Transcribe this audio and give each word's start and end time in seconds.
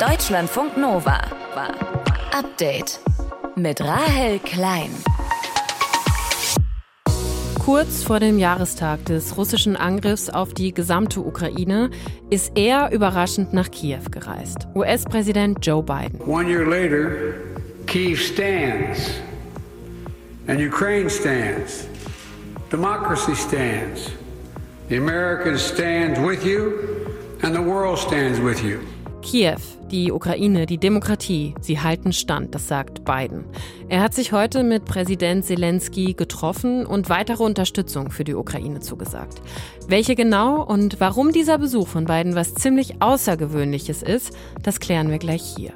Deutschlandfunk 0.00 0.76
Nova. 0.76 1.20
Update 2.30 3.00
mit 3.56 3.80
Rahel 3.80 4.38
Klein. 4.38 4.90
Kurz 7.58 8.04
vor 8.04 8.20
dem 8.20 8.38
Jahrestag 8.38 9.04
des 9.06 9.36
russischen 9.36 9.76
Angriffs 9.76 10.30
auf 10.30 10.54
die 10.54 10.72
gesamte 10.72 11.18
Ukraine 11.18 11.90
ist 12.30 12.52
er 12.54 12.92
überraschend 12.92 13.52
nach 13.52 13.72
Kiew 13.72 14.02
gereist. 14.12 14.68
US-Präsident 14.76 15.66
Joe 15.66 15.82
Biden. 15.82 16.20
One 16.20 16.48
year 16.48 16.64
later, 16.64 17.34
Kiev 17.88 18.20
stands 18.20 19.10
and 20.46 20.60
Ukraine 20.60 21.10
stands. 21.10 21.88
Democracy 22.70 23.34
stands. 23.34 24.12
The 24.90 24.98
Americans 24.98 25.60
stand 25.60 26.24
with 26.24 26.44
you 26.44 26.74
and 27.42 27.52
the 27.52 27.60
world 27.60 27.98
stands 27.98 28.40
with 28.40 28.62
you. 28.62 28.78
Kiew, 29.28 29.58
die 29.90 30.10
Ukraine, 30.10 30.64
die 30.64 30.78
Demokratie, 30.78 31.54
sie 31.60 31.78
halten 31.78 32.14
stand, 32.14 32.54
das 32.54 32.66
sagt 32.66 33.04
Biden. 33.04 33.44
Er 33.90 34.00
hat 34.00 34.14
sich 34.14 34.32
heute 34.32 34.62
mit 34.62 34.86
Präsident 34.86 35.44
Zelensky 35.44 36.14
getroffen 36.14 36.86
und 36.86 37.10
weitere 37.10 37.42
Unterstützung 37.42 38.10
für 38.10 38.24
die 38.24 38.34
Ukraine 38.34 38.80
zugesagt. 38.80 39.42
Welche 39.86 40.14
genau 40.14 40.62
und 40.62 40.98
warum 40.98 41.30
dieser 41.30 41.58
Besuch 41.58 41.88
von 41.88 42.06
Biden 42.06 42.36
was 42.36 42.54
ziemlich 42.54 43.02
Außergewöhnliches 43.02 44.02
ist, 44.02 44.32
das 44.62 44.80
klären 44.80 45.10
wir 45.10 45.18
gleich 45.18 45.42
hier. 45.42 45.74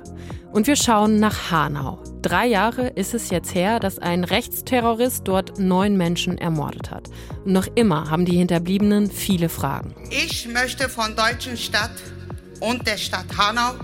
Und 0.51 0.67
wir 0.67 0.77
schauen 0.77 1.21
nach 1.21 1.51
Hanau. 1.51 1.99
Drei 2.23 2.47
Jahre 2.47 2.89
ist 2.89 3.13
es 3.13 3.29
jetzt 3.29 3.55
her, 3.55 3.81
dass 3.81 3.99
ein 3.99 4.25
Rechtsterrorist 4.25 5.29
dort 5.29 5.59
neun 5.59 5.99
Menschen 5.99 6.39
ermordet 6.39 6.91
hat. 6.91 7.11
Und 7.45 7.53
noch 7.53 7.67
immer 7.75 8.09
haben 8.09 8.25
die 8.25 8.37
Hinterbliebenen 8.39 9.11
viele 9.11 9.51
Fragen. 9.51 9.95
Ich 10.11 10.49
möchte 10.49 10.89
von 10.89 11.15
deutschen 11.17 11.59
Stadt 11.59 11.91
und 12.63 12.87
der 12.87 12.97
Stadt 12.97 13.27
Hanau, 13.37 13.75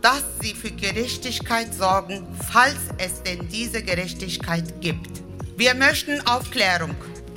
dass 0.00 0.22
sie 0.40 0.54
für 0.54 0.70
Gerechtigkeit 0.70 1.74
sorgen, 1.74 2.26
falls 2.50 2.78
es 2.98 3.22
denn 3.22 3.48
diese 3.48 3.82
Gerechtigkeit 3.82 4.80
gibt. 4.80 5.22
Wir 5.56 5.74
möchten 5.74 6.20
Aufklärung. 6.26 6.94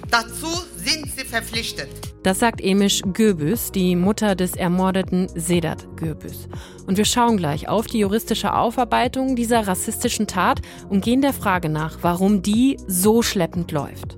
Dazu 0.10 0.48
sind 0.78 1.12
sie 1.16 1.26
verpflichtet. 1.26 1.90
Das 2.24 2.40
sagt 2.40 2.62
Emisch 2.62 3.02
Göbüs, 3.14 3.72
die 3.72 3.96
Mutter 3.96 4.36
des 4.36 4.56
ermordeten 4.56 5.28
Sedat 5.36 5.86
Göbüs. 5.96 6.48
Und 6.88 6.98
wir 6.98 7.06
schauen 7.06 7.38
gleich 7.38 7.68
auf 7.68 7.86
die 7.88 8.00
juristische 8.00 8.54
Aufarbeitung 8.54 9.36
dieser 9.36 9.68
rassistischen 9.68 10.26
Tat 10.26 10.62
und 10.90 11.04
gehen 11.04 11.22
der 11.22 11.34
Frage 11.34 11.70
nach, 11.70 12.00
warum 12.02 12.42
die 12.42 12.78
so 12.88 13.22
schleppend 13.22 13.72
läuft. 13.72 14.18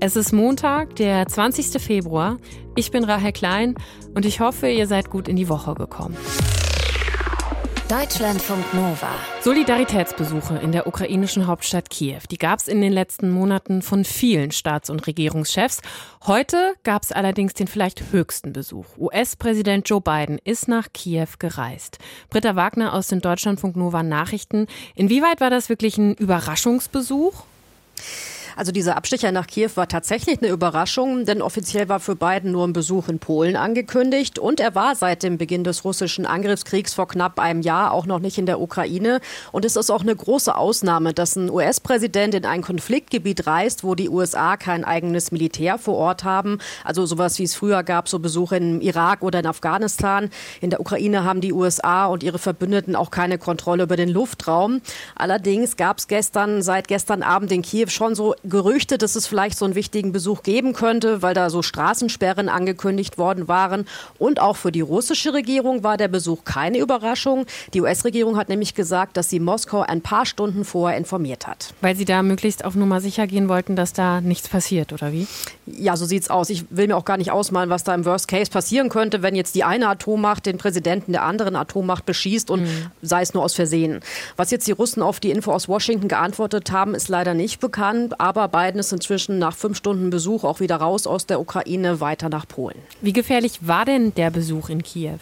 Es 0.00 0.14
ist 0.14 0.32
Montag, 0.32 0.94
der 0.94 1.26
20. 1.26 1.82
Februar. 1.82 2.36
Ich 2.76 2.92
bin 2.92 3.02
Rahel 3.02 3.32
Klein 3.32 3.74
und 4.14 4.24
ich 4.24 4.38
hoffe, 4.38 4.68
ihr 4.68 4.86
seid 4.86 5.10
gut 5.10 5.26
in 5.26 5.34
die 5.34 5.48
Woche 5.48 5.74
gekommen. 5.74 6.16
Deutschlandfunk 7.88 8.72
Nova. 8.74 9.10
Solidaritätsbesuche 9.40 10.56
in 10.58 10.70
der 10.70 10.86
ukrainischen 10.86 11.48
Hauptstadt 11.48 11.90
Kiew, 11.90 12.20
die 12.30 12.38
gab 12.38 12.60
es 12.60 12.68
in 12.68 12.80
den 12.80 12.92
letzten 12.92 13.30
Monaten 13.30 13.82
von 13.82 14.04
vielen 14.04 14.52
Staats- 14.52 14.88
und 14.88 15.04
Regierungschefs. 15.08 15.80
Heute 16.24 16.74
gab 16.84 17.02
es 17.02 17.10
allerdings 17.10 17.54
den 17.54 17.66
vielleicht 17.66 18.12
höchsten 18.12 18.52
Besuch. 18.52 18.86
US-Präsident 18.98 19.88
Joe 19.88 20.00
Biden 20.00 20.38
ist 20.44 20.68
nach 20.68 20.92
Kiew 20.92 21.26
gereist. 21.40 21.98
Britta 22.30 22.54
Wagner 22.54 22.92
aus 22.92 23.08
den 23.08 23.20
Deutschlandfunk 23.20 23.74
Nova 23.74 24.04
Nachrichten. 24.04 24.68
Inwieweit 24.94 25.40
war 25.40 25.50
das 25.50 25.68
wirklich 25.68 25.98
ein 25.98 26.14
Überraschungsbesuch? 26.14 27.42
Also 28.58 28.72
dieser 28.72 28.96
Abstecher 28.96 29.30
nach 29.30 29.46
Kiew 29.46 29.70
war 29.76 29.86
tatsächlich 29.86 30.42
eine 30.42 30.50
Überraschung, 30.50 31.24
denn 31.24 31.42
offiziell 31.42 31.88
war 31.88 32.00
für 32.00 32.16
Biden 32.16 32.50
nur 32.50 32.66
ein 32.66 32.72
Besuch 32.72 33.08
in 33.08 33.20
Polen 33.20 33.54
angekündigt 33.54 34.40
und 34.40 34.58
er 34.58 34.74
war 34.74 34.96
seit 34.96 35.22
dem 35.22 35.38
Beginn 35.38 35.62
des 35.62 35.84
russischen 35.84 36.26
Angriffskriegs 36.26 36.92
vor 36.92 37.06
knapp 37.06 37.38
einem 37.38 37.62
Jahr 37.62 37.92
auch 37.92 38.04
noch 38.04 38.18
nicht 38.18 38.36
in 38.36 38.46
der 38.46 38.60
Ukraine. 38.60 39.20
Und 39.52 39.64
es 39.64 39.76
ist 39.76 39.90
auch 39.90 40.00
eine 40.00 40.16
große 40.16 40.56
Ausnahme, 40.56 41.14
dass 41.14 41.36
ein 41.36 41.50
US-Präsident 41.50 42.34
in 42.34 42.44
ein 42.44 42.62
Konfliktgebiet 42.62 43.46
reist, 43.46 43.84
wo 43.84 43.94
die 43.94 44.08
USA 44.08 44.56
kein 44.56 44.82
eigenes 44.82 45.30
Militär 45.30 45.78
vor 45.78 45.94
Ort 45.94 46.24
haben. 46.24 46.58
Also 46.82 47.06
sowas 47.06 47.38
wie 47.38 47.44
es 47.44 47.54
früher 47.54 47.84
gab, 47.84 48.08
so 48.08 48.18
Besuche 48.18 48.56
im 48.56 48.80
Irak 48.80 49.22
oder 49.22 49.38
in 49.38 49.46
Afghanistan. 49.46 50.30
In 50.60 50.70
der 50.70 50.80
Ukraine 50.80 51.22
haben 51.22 51.40
die 51.40 51.52
USA 51.52 52.06
und 52.06 52.24
ihre 52.24 52.40
Verbündeten 52.40 52.96
auch 52.96 53.12
keine 53.12 53.38
Kontrolle 53.38 53.84
über 53.84 53.94
den 53.94 54.08
Luftraum. 54.08 54.80
Allerdings 55.14 55.76
gab 55.76 55.98
es 55.98 56.08
gestern, 56.08 56.60
seit 56.60 56.88
gestern 56.88 57.22
Abend 57.22 57.52
in 57.52 57.62
Kiew 57.62 57.90
schon 57.90 58.16
so 58.16 58.34
Gerüchte, 58.48 58.98
dass 58.98 59.16
es 59.16 59.26
vielleicht 59.26 59.58
so 59.58 59.64
einen 59.64 59.74
wichtigen 59.74 60.12
Besuch 60.12 60.42
geben 60.42 60.72
könnte, 60.72 61.22
weil 61.22 61.34
da 61.34 61.50
so 61.50 61.62
Straßensperren 61.62 62.48
angekündigt 62.48 63.18
worden 63.18 63.48
waren. 63.48 63.86
Und 64.18 64.40
auch 64.40 64.56
für 64.56 64.72
die 64.72 64.80
russische 64.80 65.32
Regierung 65.32 65.84
war 65.84 65.96
der 65.96 66.08
Besuch 66.08 66.44
keine 66.44 66.78
Überraschung. 66.78 67.46
Die 67.74 67.80
US-Regierung 67.80 68.36
hat 68.36 68.48
nämlich 68.48 68.74
gesagt, 68.74 69.16
dass 69.16 69.30
sie 69.30 69.40
Moskau 69.40 69.82
ein 69.82 70.00
paar 70.00 70.26
Stunden 70.26 70.64
vorher 70.64 70.98
informiert 70.98 71.46
hat. 71.46 71.74
Weil 71.80 71.96
sie 71.96 72.04
da 72.04 72.22
möglichst 72.22 72.64
auf 72.64 72.74
Nummer 72.74 73.00
sicher 73.00 73.26
gehen 73.26 73.48
wollten, 73.48 73.76
dass 73.76 73.92
da 73.92 74.20
nichts 74.20 74.48
passiert, 74.48 74.92
oder 74.92 75.12
wie? 75.12 75.26
Ja, 75.66 75.96
so 75.96 76.04
sieht's 76.04 76.30
aus. 76.30 76.50
Ich 76.50 76.64
will 76.70 76.88
mir 76.88 76.96
auch 76.96 77.04
gar 77.04 77.16
nicht 77.16 77.30
ausmalen, 77.30 77.70
was 77.70 77.84
da 77.84 77.94
im 77.94 78.04
Worst 78.04 78.28
Case 78.28 78.50
passieren 78.50 78.88
könnte, 78.88 79.22
wenn 79.22 79.34
jetzt 79.34 79.54
die 79.54 79.64
eine 79.64 79.88
Atommacht 79.88 80.46
den 80.46 80.58
Präsidenten 80.58 81.12
der 81.12 81.22
anderen 81.22 81.56
Atommacht 81.56 82.06
beschießt 82.06 82.50
und 82.50 82.62
mhm. 82.62 82.86
sei 83.02 83.22
es 83.22 83.34
nur 83.34 83.44
aus 83.44 83.54
Versehen. 83.54 84.00
Was 84.36 84.50
jetzt 84.50 84.66
die 84.66 84.72
Russen 84.72 85.02
auf 85.02 85.20
die 85.20 85.30
Info 85.30 85.52
aus 85.52 85.68
Washington 85.68 86.08
geantwortet 86.08 86.70
haben, 86.72 86.94
ist 86.94 87.08
leider 87.08 87.34
nicht 87.34 87.60
bekannt. 87.60 88.20
Aber 88.20 88.27
aber 88.28 88.48
Biden 88.48 88.78
ist 88.78 88.92
inzwischen 88.92 89.38
nach 89.38 89.56
fünf 89.56 89.78
Stunden 89.78 90.10
Besuch 90.10 90.44
auch 90.44 90.60
wieder 90.60 90.76
raus 90.76 91.06
aus 91.06 91.24
der 91.24 91.40
Ukraine, 91.40 92.00
weiter 92.00 92.28
nach 92.28 92.46
Polen. 92.46 92.76
Wie 93.00 93.14
gefährlich 93.14 93.66
war 93.66 93.86
denn 93.86 94.14
der 94.14 94.30
Besuch 94.30 94.68
in 94.68 94.82
Kiew? 94.82 95.18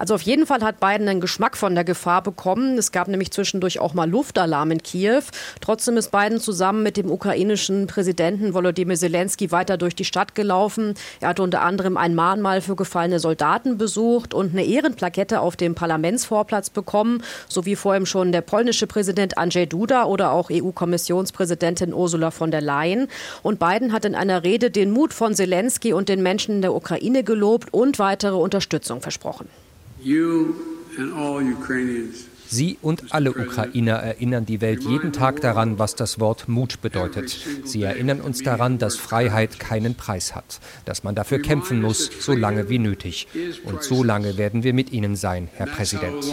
Also 0.00 0.14
auf 0.14 0.22
jeden 0.22 0.46
Fall 0.46 0.62
hat 0.62 0.80
Biden 0.80 1.06
einen 1.10 1.20
Geschmack 1.20 1.58
von 1.58 1.74
der 1.74 1.84
Gefahr 1.84 2.22
bekommen. 2.22 2.78
Es 2.78 2.90
gab 2.90 3.06
nämlich 3.06 3.32
zwischendurch 3.32 3.80
auch 3.80 3.92
mal 3.92 4.08
Luftalarm 4.08 4.70
in 4.70 4.82
Kiew. 4.82 5.24
Trotzdem 5.60 5.98
ist 5.98 6.10
Biden 6.10 6.40
zusammen 6.40 6.82
mit 6.82 6.96
dem 6.96 7.10
ukrainischen 7.10 7.86
Präsidenten 7.86 8.54
Volodymyr 8.54 8.96
Zelensky 8.96 9.52
weiter 9.52 9.76
durch 9.76 9.94
die 9.94 10.06
Stadt 10.06 10.34
gelaufen. 10.34 10.94
Er 11.20 11.28
hat 11.28 11.38
unter 11.38 11.60
anderem 11.60 11.98
ein 11.98 12.14
Mahnmal 12.14 12.62
für 12.62 12.76
gefallene 12.76 13.20
Soldaten 13.20 13.76
besucht 13.76 14.32
und 14.32 14.52
eine 14.54 14.64
Ehrenplakette 14.64 15.38
auf 15.42 15.56
dem 15.56 15.74
Parlamentsvorplatz 15.74 16.70
bekommen, 16.70 17.22
sowie 17.46 17.76
vor 17.76 17.94
ihm 17.94 18.06
schon 18.06 18.32
der 18.32 18.40
polnische 18.40 18.86
Präsident 18.86 19.36
Andrzej 19.36 19.66
Duda 19.66 20.04
oder 20.04 20.30
auch 20.30 20.48
EU-Kommissionspräsidentin 20.50 21.92
Ursula 21.92 22.30
von 22.30 22.50
der 22.50 22.62
Leyen. 22.62 23.08
Und 23.42 23.58
Biden 23.58 23.92
hat 23.92 24.06
in 24.06 24.14
einer 24.14 24.44
Rede 24.44 24.70
den 24.70 24.92
Mut 24.92 25.12
von 25.12 25.34
Zelensky 25.34 25.92
und 25.92 26.08
den 26.08 26.22
Menschen 26.22 26.54
in 26.54 26.62
der 26.62 26.72
Ukraine 26.72 27.22
gelobt 27.22 27.74
und 27.74 27.98
weitere 27.98 28.36
Unterstützung 28.36 29.02
versprochen. 29.02 29.46
Sie 32.52 32.78
und 32.82 33.14
alle 33.14 33.30
Ukrainer 33.30 33.92
erinnern 33.92 34.44
die 34.44 34.60
Welt 34.60 34.82
jeden 34.82 35.12
Tag 35.12 35.40
daran, 35.40 35.78
was 35.78 35.94
das 35.94 36.18
Wort 36.18 36.48
Mut 36.48 36.80
bedeutet. 36.80 37.38
Sie 37.64 37.82
erinnern 37.82 38.20
uns 38.20 38.42
daran, 38.42 38.78
dass 38.78 38.96
Freiheit 38.96 39.60
keinen 39.60 39.94
Preis 39.94 40.34
hat, 40.34 40.58
dass 40.84 41.04
man 41.04 41.14
dafür 41.14 41.38
kämpfen 41.38 41.80
muss, 41.80 42.10
so 42.18 42.34
lange 42.34 42.68
wie 42.68 42.80
nötig. 42.80 43.28
Und 43.64 43.84
so 43.84 44.02
lange 44.02 44.36
werden 44.36 44.64
wir 44.64 44.74
mit 44.74 44.90
Ihnen 44.90 45.14
sein, 45.14 45.48
Herr 45.54 45.66
Präsident. 45.66 46.24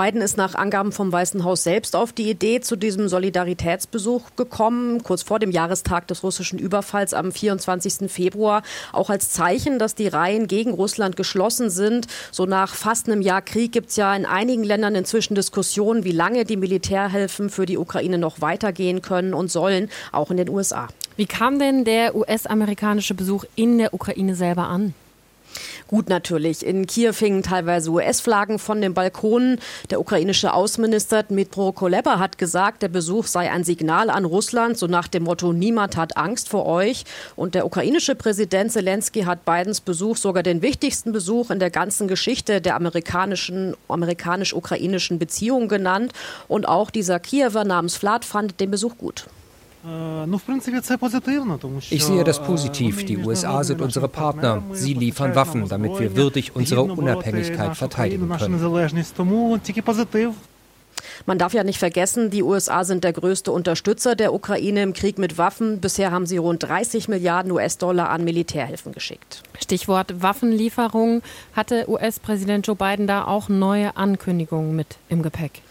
Biden 0.00 0.22
ist 0.22 0.38
nach 0.38 0.54
Angaben 0.54 0.92
vom 0.92 1.12
Weißen 1.12 1.44
Haus 1.44 1.62
selbst 1.62 1.94
auf 1.94 2.14
die 2.14 2.30
Idee 2.30 2.62
zu 2.62 2.74
diesem 2.74 3.10
Solidaritätsbesuch 3.10 4.30
gekommen, 4.34 5.02
kurz 5.02 5.22
vor 5.22 5.38
dem 5.38 5.50
Jahrestag 5.50 6.06
des 6.06 6.22
russischen 6.22 6.58
Überfalls 6.58 7.12
am 7.12 7.32
24. 7.32 8.10
Februar, 8.10 8.62
auch 8.94 9.10
als 9.10 9.28
Zeichen, 9.28 9.78
dass 9.78 9.94
die 9.94 10.08
Reihen 10.08 10.46
gegen 10.46 10.70
Russland 10.70 11.16
geschlossen 11.16 11.68
sind. 11.68 12.06
So 12.30 12.46
nach 12.46 12.76
fast 12.76 13.08
einem 13.08 13.20
Jahr 13.20 13.42
Krieg 13.42 13.72
gibt 13.72 13.90
es 13.90 13.96
ja 13.96 14.16
in 14.16 14.24
einigen 14.24 14.64
Ländern 14.64 14.94
inzwischen 14.94 15.34
Diskussionen, 15.34 16.02
wie 16.02 16.12
lange 16.12 16.46
die 16.46 16.56
Militärhilfen 16.56 17.50
für 17.50 17.66
die 17.66 17.76
Ukraine 17.76 18.16
noch 18.16 18.40
weitergehen 18.40 19.02
können 19.02 19.34
und 19.34 19.50
sollen, 19.50 19.90
auch 20.12 20.30
in 20.30 20.38
den 20.38 20.48
USA. 20.48 20.88
Wie 21.16 21.26
kam 21.26 21.58
denn 21.58 21.84
der 21.84 22.16
US-amerikanische 22.16 23.12
Besuch 23.12 23.44
in 23.54 23.76
der 23.76 23.92
Ukraine 23.92 24.34
selber 24.34 24.66
an? 24.68 24.94
Gut 25.90 26.08
natürlich. 26.08 26.64
In 26.64 26.86
Kiew 26.86 27.14
hingen 27.14 27.42
teilweise 27.42 27.90
US-Flaggen 27.90 28.60
von 28.60 28.80
den 28.80 28.94
Balkonen. 28.94 29.58
Der 29.90 29.98
ukrainische 29.98 30.54
Außenminister 30.54 31.24
Dmitro 31.24 31.72
Kuleba 31.72 32.20
hat 32.20 32.38
gesagt, 32.38 32.82
der 32.82 32.88
Besuch 32.88 33.26
sei 33.26 33.50
ein 33.50 33.64
Signal 33.64 34.08
an 34.08 34.24
Russland, 34.24 34.78
so 34.78 34.86
nach 34.86 35.08
dem 35.08 35.24
Motto, 35.24 35.52
niemand 35.52 35.96
hat 35.96 36.16
Angst 36.16 36.48
vor 36.48 36.64
euch. 36.66 37.02
Und 37.34 37.56
der 37.56 37.66
ukrainische 37.66 38.14
Präsident 38.14 38.70
Zelensky 38.70 39.22
hat 39.22 39.44
Bidens 39.44 39.80
Besuch 39.80 40.16
sogar 40.16 40.44
den 40.44 40.62
wichtigsten 40.62 41.10
Besuch 41.10 41.50
in 41.50 41.58
der 41.58 41.70
ganzen 41.70 42.06
Geschichte 42.06 42.60
der 42.60 42.76
amerikanischen, 42.76 43.76
amerikanisch-ukrainischen 43.88 45.18
Beziehungen 45.18 45.66
genannt. 45.66 46.12
Und 46.46 46.68
auch 46.68 46.90
dieser 46.90 47.18
Kiewer 47.18 47.64
namens 47.64 47.96
Vlad 47.96 48.24
fand 48.24 48.60
den 48.60 48.70
Besuch 48.70 48.96
gut. 48.96 49.26
Ich 51.90 52.04
sehe 52.04 52.24
das 52.24 52.42
positiv. 52.42 53.04
Die 53.06 53.16
USA 53.16 53.64
sind 53.64 53.80
unsere 53.80 54.08
Partner. 54.08 54.62
Sie 54.72 54.94
liefern 54.94 55.34
Waffen, 55.34 55.68
damit 55.68 55.98
wir 55.98 56.16
würdig 56.16 56.54
unsere 56.54 56.82
Unabhängigkeit 56.82 57.76
verteidigen 57.76 58.28
können. 58.28 58.60
Man 61.26 61.38
darf 61.38 61.54
ja 61.54 61.64
nicht 61.64 61.78
vergessen, 61.78 62.30
die 62.30 62.42
USA 62.42 62.84
sind 62.84 63.04
der 63.04 63.12
größte 63.12 63.52
Unterstützer 63.52 64.14
der 64.14 64.34
Ukraine 64.34 64.82
im 64.82 64.92
Krieg 64.92 65.18
mit 65.18 65.38
Waffen. 65.38 65.80
Bisher 65.80 66.10
haben 66.10 66.26
sie 66.26 66.36
rund 66.36 66.62
30 66.62 67.08
Milliarden 67.08 67.52
US-Dollar 67.52 68.10
an 68.10 68.24
Militärhilfen 68.24 68.92
geschickt. 68.92 69.42
Stichwort 69.58 70.22
Waffenlieferung. 70.22 71.22
Hatte 71.54 71.88
US-Präsident 71.88 72.66
Joe 72.66 72.76
Biden 72.76 73.06
da 73.06 73.24
auch 73.24 73.48
neue 73.48 73.96
Ankündigungen 73.96 74.74
mit 74.74 74.98
im 75.08 75.22
Gepäck? 75.22 75.62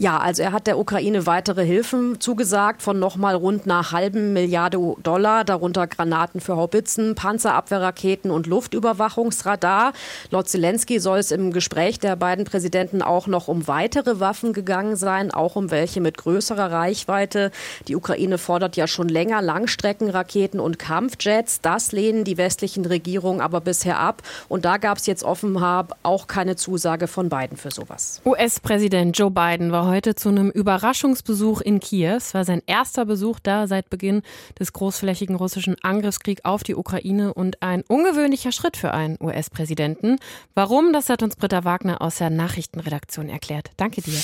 Ja, 0.00 0.18
also 0.18 0.44
er 0.44 0.52
hat 0.52 0.68
der 0.68 0.78
Ukraine 0.78 1.26
weitere 1.26 1.64
Hilfen 1.64 2.20
zugesagt 2.20 2.82
von 2.82 3.00
nochmal 3.00 3.34
rund 3.34 3.64
einer 3.64 3.90
halben 3.90 4.32
Milliarde 4.32 4.78
Dollar, 5.02 5.42
darunter 5.42 5.88
Granaten 5.88 6.40
für 6.40 6.56
Haubitzen, 6.56 7.16
Panzerabwehrraketen 7.16 8.30
und 8.30 8.46
Luftüberwachungsradar. 8.46 9.92
Laut 10.30 10.48
Zelensky 10.48 11.00
soll 11.00 11.18
es 11.18 11.32
im 11.32 11.52
Gespräch 11.52 11.98
der 11.98 12.14
beiden 12.14 12.44
Präsidenten 12.44 13.02
auch 13.02 13.26
noch 13.26 13.48
um 13.48 13.66
weitere 13.66 14.20
Waffen 14.20 14.52
gegangen 14.52 14.94
sein, 14.94 15.32
auch 15.32 15.56
um 15.56 15.72
welche 15.72 16.00
mit 16.00 16.16
größerer 16.16 16.70
Reichweite. 16.70 17.50
Die 17.88 17.96
Ukraine 17.96 18.38
fordert 18.38 18.76
ja 18.76 18.86
schon 18.86 19.08
länger 19.08 19.42
Langstreckenraketen 19.42 20.60
und 20.60 20.78
Kampfjets. 20.78 21.60
Das 21.60 21.90
lehnen 21.90 22.22
die 22.22 22.38
westlichen 22.38 22.84
Regierungen 22.84 23.40
aber 23.40 23.60
bisher 23.60 23.98
ab. 23.98 24.22
Und 24.48 24.64
da 24.64 24.76
gab 24.76 24.98
es 24.98 25.06
jetzt 25.06 25.24
offenbar 25.24 25.88
auch 26.04 26.28
keine 26.28 26.54
Zusage 26.54 27.08
von 27.08 27.28
Biden 27.28 27.56
für 27.56 27.72
sowas. 27.72 28.20
US-Präsident 28.24 29.18
Joe 29.18 29.32
Biden 29.32 29.72
war 29.72 29.87
heute 29.88 30.14
zu 30.14 30.28
einem 30.28 30.50
Überraschungsbesuch 30.50 31.60
in 31.60 31.80
Kiew. 31.80 32.16
Es 32.16 32.34
war 32.34 32.44
sein 32.44 32.62
erster 32.66 33.04
Besuch 33.04 33.40
da 33.40 33.66
seit 33.66 33.90
Beginn 33.90 34.22
des 34.58 34.72
großflächigen 34.72 35.34
russischen 35.34 35.76
Angriffskriegs 35.82 36.44
auf 36.44 36.62
die 36.62 36.74
Ukraine 36.74 37.34
und 37.34 37.62
ein 37.62 37.82
ungewöhnlicher 37.88 38.52
Schritt 38.52 38.76
für 38.76 38.92
einen 38.92 39.16
US-Präsidenten. 39.20 40.18
Warum, 40.54 40.92
das 40.92 41.08
hat 41.08 41.22
uns 41.22 41.36
Britta 41.36 41.64
Wagner 41.64 42.00
aus 42.00 42.18
der 42.18 42.30
Nachrichtenredaktion 42.30 43.28
erklärt. 43.28 43.70
Danke 43.76 44.00
dir. 44.02 44.18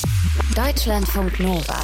Deutschlandfunk 0.54 1.40
Nova. 1.40 1.80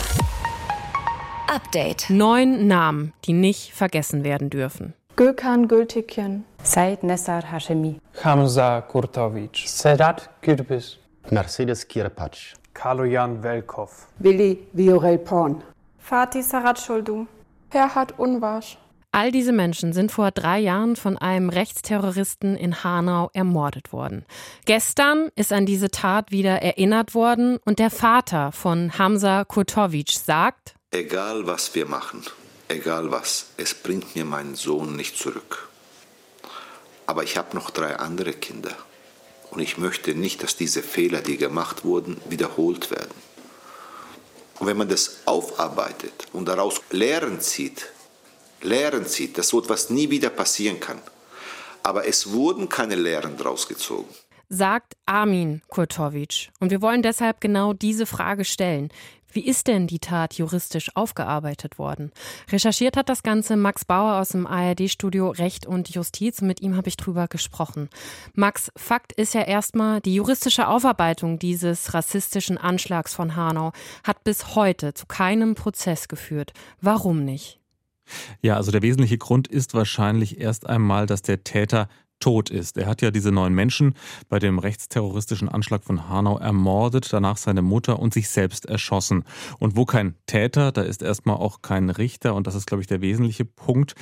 Update. 1.48 2.08
Neun 2.10 2.68
Namen, 2.68 3.12
die 3.24 3.32
nicht 3.32 3.72
vergessen 3.72 4.22
werden 4.22 4.50
dürfen. 4.50 4.94
Gökhan 5.16 5.68
Gültekin. 5.68 6.44
Said 6.62 7.02
Nessar 7.02 7.50
Hashemi. 7.50 8.00
Hamza 8.22 8.80
Kurtovic. 8.82 9.64
Sedat 9.66 10.30
Gürbüz. 10.40 10.98
Mercedes 11.30 11.86
Kirpatsch. 11.86 12.54
Kaloyan 12.74 13.42
Velkov. 13.42 14.06
Willi 14.18 14.66
Viorel 14.72 15.18
Porn. 15.18 15.62
Fatih 15.98 16.42
Saratschuldu. 16.42 17.26
Ferhat 17.70 18.18
Unwasch. 18.18 18.76
All 19.12 19.32
diese 19.32 19.52
Menschen 19.52 19.92
sind 19.92 20.12
vor 20.12 20.30
drei 20.30 20.60
Jahren 20.60 20.94
von 20.94 21.18
einem 21.18 21.48
Rechtsterroristen 21.48 22.56
in 22.56 22.84
Hanau 22.84 23.30
ermordet 23.32 23.92
worden. 23.92 24.24
Gestern 24.66 25.30
ist 25.34 25.52
an 25.52 25.66
diese 25.66 25.90
Tat 25.90 26.30
wieder 26.30 26.62
erinnert 26.62 27.14
worden 27.14 27.58
und 27.64 27.80
der 27.80 27.90
Vater 27.90 28.52
von 28.52 28.96
Hamza 28.98 29.44
Kurtovic 29.44 30.10
sagt, 30.10 30.74
Egal 30.92 31.46
was 31.46 31.74
wir 31.74 31.86
machen, 31.86 32.22
egal 32.68 33.10
was, 33.10 33.50
es 33.56 33.74
bringt 33.74 34.14
mir 34.14 34.24
meinen 34.24 34.54
Sohn 34.54 34.94
nicht 34.94 35.16
zurück. 35.16 35.68
Aber 37.06 37.24
ich 37.24 37.36
habe 37.36 37.56
noch 37.56 37.70
drei 37.70 37.96
andere 37.96 38.32
Kinder. 38.32 38.70
Und 39.50 39.60
ich 39.60 39.78
möchte 39.78 40.14
nicht, 40.14 40.42
dass 40.42 40.56
diese 40.56 40.82
Fehler, 40.82 41.20
die 41.20 41.36
gemacht 41.36 41.84
wurden, 41.84 42.20
wiederholt 42.28 42.90
werden. 42.90 43.14
Und 44.58 44.66
wenn 44.66 44.76
man 44.76 44.88
das 44.88 45.18
aufarbeitet 45.24 46.26
und 46.32 46.46
daraus 46.46 46.80
Lehren 46.90 47.40
zieht, 47.40 47.88
Lehren 48.62 49.06
zieht, 49.06 49.38
dass 49.38 49.48
so 49.48 49.60
etwas 49.60 49.90
nie 49.90 50.10
wieder 50.10 50.30
passieren 50.30 50.80
kann. 50.80 51.00
Aber 51.82 52.06
es 52.06 52.30
wurden 52.32 52.68
keine 52.68 52.94
Lehren 52.94 53.36
daraus 53.38 53.66
gezogen 53.66 54.14
sagt 54.50 54.96
Armin 55.06 55.62
Kurtovic. 55.68 56.50
Und 56.58 56.70
wir 56.70 56.82
wollen 56.82 57.02
deshalb 57.02 57.40
genau 57.40 57.72
diese 57.72 58.04
Frage 58.04 58.44
stellen. 58.44 58.90
Wie 59.32 59.46
ist 59.46 59.68
denn 59.68 59.86
die 59.86 60.00
Tat 60.00 60.34
juristisch 60.34 60.90
aufgearbeitet 60.96 61.78
worden? 61.78 62.10
Recherchiert 62.50 62.96
hat 62.96 63.08
das 63.08 63.22
Ganze 63.22 63.56
Max 63.56 63.84
Bauer 63.84 64.20
aus 64.20 64.30
dem 64.30 64.44
ARD-Studio 64.44 65.30
Recht 65.30 65.66
und 65.66 65.88
Justiz. 65.90 66.42
Mit 66.42 66.60
ihm 66.60 66.76
habe 66.76 66.88
ich 66.88 66.96
drüber 66.96 67.28
gesprochen. 67.28 67.88
Max, 68.34 68.72
Fakt 68.76 69.12
ist 69.12 69.34
ja 69.34 69.42
erstmal, 69.42 70.00
die 70.00 70.16
juristische 70.16 70.66
Aufarbeitung 70.66 71.38
dieses 71.38 71.94
rassistischen 71.94 72.58
Anschlags 72.58 73.14
von 73.14 73.36
Hanau 73.36 73.72
hat 74.02 74.24
bis 74.24 74.56
heute 74.56 74.94
zu 74.94 75.06
keinem 75.06 75.54
Prozess 75.54 76.08
geführt. 76.08 76.52
Warum 76.80 77.24
nicht? 77.24 77.60
Ja, 78.42 78.56
also 78.56 78.72
der 78.72 78.82
wesentliche 78.82 79.18
Grund 79.18 79.46
ist 79.46 79.74
wahrscheinlich 79.74 80.40
erst 80.40 80.66
einmal, 80.66 81.06
dass 81.06 81.22
der 81.22 81.44
Täter 81.44 81.88
tot 82.20 82.50
ist. 82.50 82.76
Er 82.76 82.86
hat 82.86 83.02
ja 83.02 83.10
diese 83.10 83.32
neun 83.32 83.54
Menschen 83.54 83.94
bei 84.28 84.38
dem 84.38 84.58
rechtsterroristischen 84.58 85.48
Anschlag 85.48 85.82
von 85.82 86.08
Hanau 86.08 86.38
ermordet, 86.38 87.12
danach 87.12 87.36
seine 87.36 87.62
Mutter 87.62 87.98
und 87.98 88.14
sich 88.14 88.28
selbst 88.28 88.66
erschossen. 88.66 89.24
Und 89.58 89.76
wo 89.76 89.84
kein 89.84 90.14
Täter, 90.26 90.72
da 90.72 90.82
ist 90.82 91.02
erstmal 91.02 91.36
auch 91.36 91.62
kein 91.62 91.90
Richter 91.90 92.34
und 92.34 92.46
das 92.46 92.54
ist, 92.54 92.66
glaube 92.66 92.82
ich, 92.82 92.86
der 92.86 93.00
wesentliche 93.00 93.44
Punkt. 93.44 93.94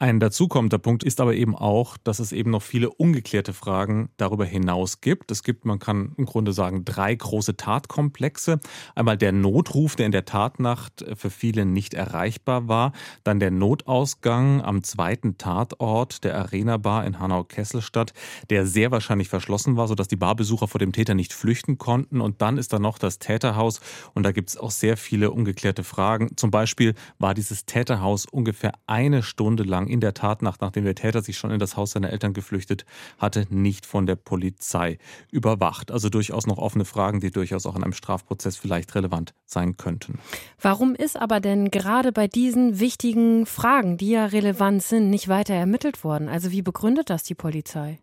Ein 0.00 0.20
dazukommender 0.20 0.78
Punkt 0.78 1.02
ist 1.02 1.20
aber 1.20 1.34
eben 1.34 1.56
auch, 1.56 1.96
dass 1.96 2.20
es 2.20 2.30
eben 2.30 2.52
noch 2.52 2.62
viele 2.62 2.88
ungeklärte 2.88 3.52
Fragen 3.52 4.10
darüber 4.16 4.44
hinaus 4.44 5.00
gibt. 5.00 5.32
Es 5.32 5.42
gibt, 5.42 5.64
man 5.64 5.80
kann 5.80 6.12
im 6.16 6.24
Grunde 6.24 6.52
sagen, 6.52 6.84
drei 6.84 7.12
große 7.12 7.56
Tatkomplexe. 7.56 8.60
Einmal 8.94 9.18
der 9.18 9.32
Notruf, 9.32 9.96
der 9.96 10.06
in 10.06 10.12
der 10.12 10.24
Tatnacht 10.24 11.04
für 11.16 11.30
viele 11.30 11.66
nicht 11.66 11.94
erreichbar 11.94 12.68
war. 12.68 12.92
Dann 13.24 13.40
der 13.40 13.50
Notausgang 13.50 14.62
am 14.62 14.84
zweiten 14.84 15.36
Tatort 15.36 16.22
der 16.22 16.38
Arena 16.38 16.76
Bar 16.76 17.04
in 17.04 17.18
Hanau-Kesselstadt, 17.18 18.12
der 18.50 18.66
sehr 18.66 18.92
wahrscheinlich 18.92 19.28
verschlossen 19.28 19.76
war, 19.76 19.88
sodass 19.88 20.06
die 20.06 20.14
Barbesucher 20.14 20.68
vor 20.68 20.78
dem 20.78 20.92
Täter 20.92 21.14
nicht 21.14 21.32
flüchten 21.32 21.76
konnten. 21.76 22.20
Und 22.20 22.40
dann 22.40 22.56
ist 22.56 22.72
da 22.72 22.78
noch 22.78 22.98
das 22.98 23.18
Täterhaus. 23.18 23.80
Und 24.14 24.22
da 24.22 24.30
gibt 24.30 24.50
es 24.50 24.56
auch 24.56 24.70
sehr 24.70 24.96
viele 24.96 25.32
ungeklärte 25.32 25.82
Fragen. 25.82 26.36
Zum 26.36 26.52
Beispiel 26.52 26.94
war 27.18 27.34
dieses 27.34 27.66
Täterhaus 27.66 28.26
ungefähr 28.26 28.74
eine 28.86 29.24
Stunde 29.24 29.64
lang 29.64 29.87
in 29.88 30.00
der 30.00 30.14
Tatnacht, 30.14 30.60
nachdem 30.60 30.84
der 30.84 30.94
Täter 30.94 31.22
sich 31.22 31.36
schon 31.36 31.50
in 31.50 31.58
das 31.58 31.76
Haus 31.76 31.92
seiner 31.92 32.10
Eltern 32.10 32.32
geflüchtet 32.32 32.84
hatte, 33.18 33.46
nicht 33.50 33.86
von 33.86 34.06
der 34.06 34.16
Polizei 34.16 34.98
überwacht. 35.30 35.90
Also 35.90 36.08
durchaus 36.08 36.46
noch 36.46 36.58
offene 36.58 36.84
Fragen, 36.84 37.20
die 37.20 37.30
durchaus 37.30 37.66
auch 37.66 37.76
in 37.76 37.82
einem 37.82 37.92
Strafprozess 37.92 38.56
vielleicht 38.56 38.94
relevant 38.94 39.34
sein 39.44 39.76
könnten. 39.76 40.18
Warum 40.60 40.94
ist 40.94 41.16
aber 41.16 41.40
denn 41.40 41.70
gerade 41.70 42.12
bei 42.12 42.28
diesen 42.28 42.80
wichtigen 42.80 43.46
Fragen, 43.46 43.96
die 43.96 44.10
ja 44.10 44.26
relevant 44.26 44.82
sind, 44.82 45.10
nicht 45.10 45.28
weiter 45.28 45.54
ermittelt 45.54 46.04
worden? 46.04 46.28
Also 46.28 46.50
wie 46.50 46.62
begründet 46.62 47.10
das 47.10 47.22
die 47.22 47.34
Polizei? 47.34 47.98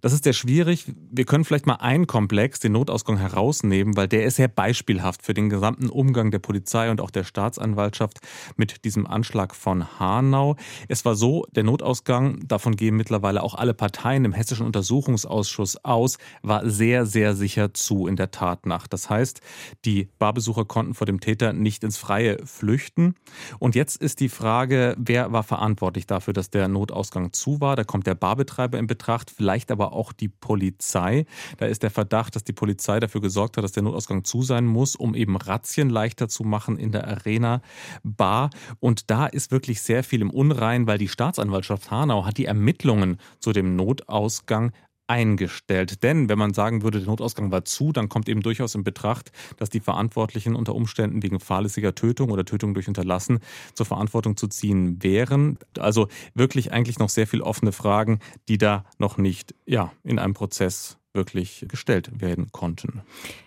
Das 0.00 0.12
ist 0.12 0.24
sehr 0.24 0.32
schwierig. 0.32 0.86
Wir 1.10 1.24
können 1.24 1.44
vielleicht 1.44 1.66
mal 1.66 1.76
einen 1.76 2.06
Komplex, 2.06 2.60
den 2.60 2.72
Notausgang, 2.72 3.18
herausnehmen, 3.18 3.96
weil 3.96 4.08
der 4.08 4.24
ist 4.24 4.36
sehr 4.36 4.48
beispielhaft 4.48 5.22
für 5.22 5.34
den 5.34 5.48
gesamten 5.48 5.88
Umgang 5.88 6.30
der 6.30 6.38
Polizei 6.38 6.90
und 6.90 7.00
auch 7.00 7.10
der 7.10 7.24
Staatsanwaltschaft 7.24 8.18
mit 8.56 8.84
diesem 8.84 9.06
Anschlag 9.06 9.54
von 9.54 9.98
Hanau. 9.98 10.56
Es 10.88 11.04
war 11.04 11.14
so, 11.14 11.46
der 11.52 11.64
Notausgang, 11.64 12.46
davon 12.46 12.76
gehen 12.76 12.96
mittlerweile 12.96 13.42
auch 13.42 13.54
alle 13.54 13.74
Parteien 13.74 14.24
im 14.24 14.32
Hessischen 14.32 14.66
Untersuchungsausschuss 14.66 15.84
aus, 15.84 16.18
war 16.42 16.68
sehr, 16.68 17.06
sehr 17.06 17.34
sicher 17.34 17.74
zu 17.74 18.06
in 18.06 18.16
der 18.16 18.30
Tatnacht. 18.30 18.92
Das 18.92 19.10
heißt, 19.10 19.40
die 19.84 20.08
Barbesucher 20.18 20.64
konnten 20.64 20.94
vor 20.94 21.06
dem 21.06 21.20
Täter 21.20 21.52
nicht 21.52 21.82
ins 21.84 21.98
Freie 21.98 22.38
flüchten. 22.46 23.14
Und 23.58 23.74
jetzt 23.74 23.96
ist 24.00 24.20
die 24.20 24.28
Frage, 24.28 24.94
wer 24.98 25.32
war 25.32 25.42
verantwortlich 25.42 26.06
dafür, 26.06 26.32
dass 26.32 26.50
der 26.50 26.68
Notausgang 26.68 27.32
zu 27.32 27.60
war? 27.60 27.76
Da 27.76 27.84
kommt 27.84 28.06
der 28.06 28.14
Barbetreiber 28.14 28.78
in 28.78 28.86
Betracht 28.86 29.30
vielleicht 29.48 29.70
aber 29.70 29.94
auch 29.94 30.12
die 30.12 30.28
Polizei. 30.28 31.24
Da 31.56 31.64
ist 31.64 31.82
der 31.82 31.90
Verdacht, 31.90 32.36
dass 32.36 32.44
die 32.44 32.52
Polizei 32.52 33.00
dafür 33.00 33.22
gesorgt 33.22 33.56
hat, 33.56 33.64
dass 33.64 33.72
der 33.72 33.82
Notausgang 33.82 34.22
zu 34.22 34.42
sein 34.42 34.66
muss, 34.66 34.94
um 34.94 35.14
eben 35.14 35.38
Razzien 35.38 35.88
leichter 35.88 36.28
zu 36.28 36.44
machen 36.44 36.76
in 36.76 36.92
der 36.92 37.08
Arena 37.08 37.62
Bar. 38.02 38.50
Und 38.78 39.10
da 39.10 39.24
ist 39.24 39.50
wirklich 39.50 39.80
sehr 39.80 40.04
viel 40.04 40.20
im 40.20 40.28
Unrein, 40.28 40.86
weil 40.86 40.98
die 40.98 41.08
Staatsanwaltschaft 41.08 41.90
Hanau 41.90 42.26
hat 42.26 42.36
die 42.36 42.44
Ermittlungen 42.44 43.16
zu 43.40 43.52
dem 43.52 43.74
Notausgang 43.74 44.72
eingestellt. 45.08 46.02
Denn 46.02 46.28
wenn 46.28 46.38
man 46.38 46.54
sagen 46.54 46.82
würde, 46.82 46.98
der 46.98 47.08
Notausgang 47.08 47.50
war 47.50 47.64
zu, 47.64 47.92
dann 47.92 48.08
kommt 48.08 48.28
eben 48.28 48.42
durchaus 48.42 48.74
in 48.74 48.84
Betracht, 48.84 49.32
dass 49.56 49.70
die 49.70 49.80
Verantwortlichen 49.80 50.54
unter 50.54 50.74
Umständen 50.74 51.22
wegen 51.22 51.40
fahrlässiger 51.40 51.94
Tötung 51.94 52.30
oder 52.30 52.44
Tötung 52.44 52.74
durch 52.74 52.88
Unterlassen 52.88 53.40
zur 53.74 53.86
Verantwortung 53.86 54.36
zu 54.36 54.48
ziehen 54.48 55.02
wären. 55.02 55.58
Also 55.78 56.08
wirklich 56.34 56.72
eigentlich 56.72 56.98
noch 56.98 57.08
sehr 57.08 57.26
viel 57.26 57.42
offene 57.42 57.72
Fragen, 57.72 58.20
die 58.48 58.58
da 58.58 58.84
noch 58.98 59.18
nicht 59.18 59.54
ja, 59.66 59.92
in 60.04 60.18
einem 60.18 60.34
Prozess 60.34 60.98
wirklich 61.14 61.64
gestellt 61.68 62.20
werden 62.20 62.52
konnten. 62.52 63.02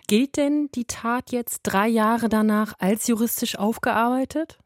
Gilt 0.08 0.36
denn 0.36 0.68
die 0.74 0.84
Tat 0.84 1.32
jetzt 1.32 1.60
drei 1.62 1.88
Jahre 1.88 2.28
danach 2.28 2.74
als 2.78 3.06
juristisch 3.06 3.56
aufgearbeitet? 3.56 4.58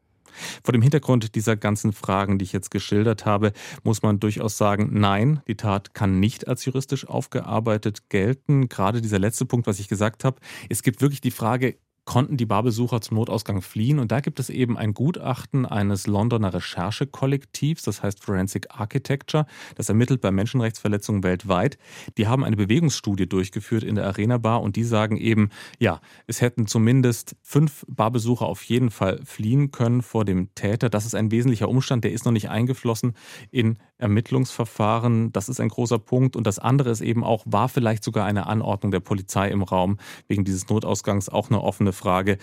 Vor 0.63 0.71
dem 0.71 0.81
Hintergrund 0.81 1.35
dieser 1.35 1.55
ganzen 1.55 1.93
Fragen, 1.93 2.37
die 2.37 2.43
ich 2.43 2.53
jetzt 2.53 2.71
geschildert 2.71 3.25
habe, 3.25 3.53
muss 3.83 4.01
man 4.01 4.19
durchaus 4.19 4.57
sagen, 4.57 4.89
nein, 4.93 5.41
die 5.47 5.55
Tat 5.55 5.93
kann 5.93 6.19
nicht 6.19 6.47
als 6.47 6.65
juristisch 6.65 7.07
aufgearbeitet 7.07 8.09
gelten. 8.09 8.69
Gerade 8.69 9.01
dieser 9.01 9.19
letzte 9.19 9.45
Punkt, 9.45 9.67
was 9.67 9.79
ich 9.79 9.87
gesagt 9.87 10.23
habe. 10.23 10.39
Es 10.69 10.83
gibt 10.83 11.01
wirklich 11.01 11.21
die 11.21 11.31
Frage, 11.31 11.77
konnten 12.07 12.37
die 12.37 12.45
Barbesucher 12.45 13.01
zum 13.01 13.17
Notausgang 13.17 13.61
fliehen. 13.61 13.99
Und 13.99 14.11
da 14.11 14.21
gibt 14.21 14.39
es 14.39 14.49
eben 14.49 14.77
ein 14.77 14.93
Gutachten 14.93 15.65
eines 15.65 16.07
Londoner 16.07 16.53
Recherchekollektivs, 16.53 17.83
das 17.83 18.01
heißt 18.01 18.23
Forensic 18.23 18.67
Architecture, 18.69 19.45
das 19.75 19.89
ermittelt 19.89 20.21
bei 20.21 20.31
Menschenrechtsverletzungen 20.31 21.21
weltweit. 21.23 21.77
Die 22.17 22.25
haben 22.27 22.43
eine 22.43 22.55
Bewegungsstudie 22.55 23.27
durchgeführt 23.27 23.83
in 23.83 23.95
der 23.95 24.05
Arena 24.05 24.37
Bar 24.37 24.61
und 24.63 24.77
die 24.77 24.85
sagen 24.85 25.17
eben, 25.17 25.49
ja, 25.79 25.99
es 26.27 26.39
hätten 26.41 26.65
zumindest 26.65 27.35
fünf 27.41 27.85
Barbesucher 27.89 28.45
auf 28.45 28.63
jeden 28.63 28.89
Fall 28.89 29.19
fliehen 29.25 29.71
können 29.71 30.01
vor 30.01 30.23
dem 30.23 30.55
Täter. 30.55 30.89
Das 30.89 31.05
ist 31.05 31.13
ein 31.13 31.29
wesentlicher 31.29 31.67
Umstand, 31.67 32.05
der 32.05 32.13
ist 32.13 32.23
noch 32.23 32.31
nicht 32.31 32.49
eingeflossen 32.49 33.15
in 33.51 33.77
Ermittlungsverfahren. 33.97 35.33
Das 35.33 35.49
ist 35.49 35.59
ein 35.59 35.69
großer 35.69 35.99
Punkt. 35.99 36.35
Und 36.35 36.47
das 36.47 36.59
andere 36.59 36.89
ist 36.89 37.01
eben 37.01 37.23
auch, 37.23 37.43
war 37.45 37.67
vielleicht 37.67 38.03
sogar 38.03 38.25
eine 38.25 38.47
Anordnung 38.47 38.91
der 38.91 38.99
Polizei 39.01 39.49
im 39.49 39.63
Raum 39.63 39.97
wegen 40.27 40.45
dieses 40.45 40.69
Notausgangs 40.69 41.29
auch 41.29 41.49
eine 41.49 41.61
offene 41.61 41.91
Frage, 41.97 42.37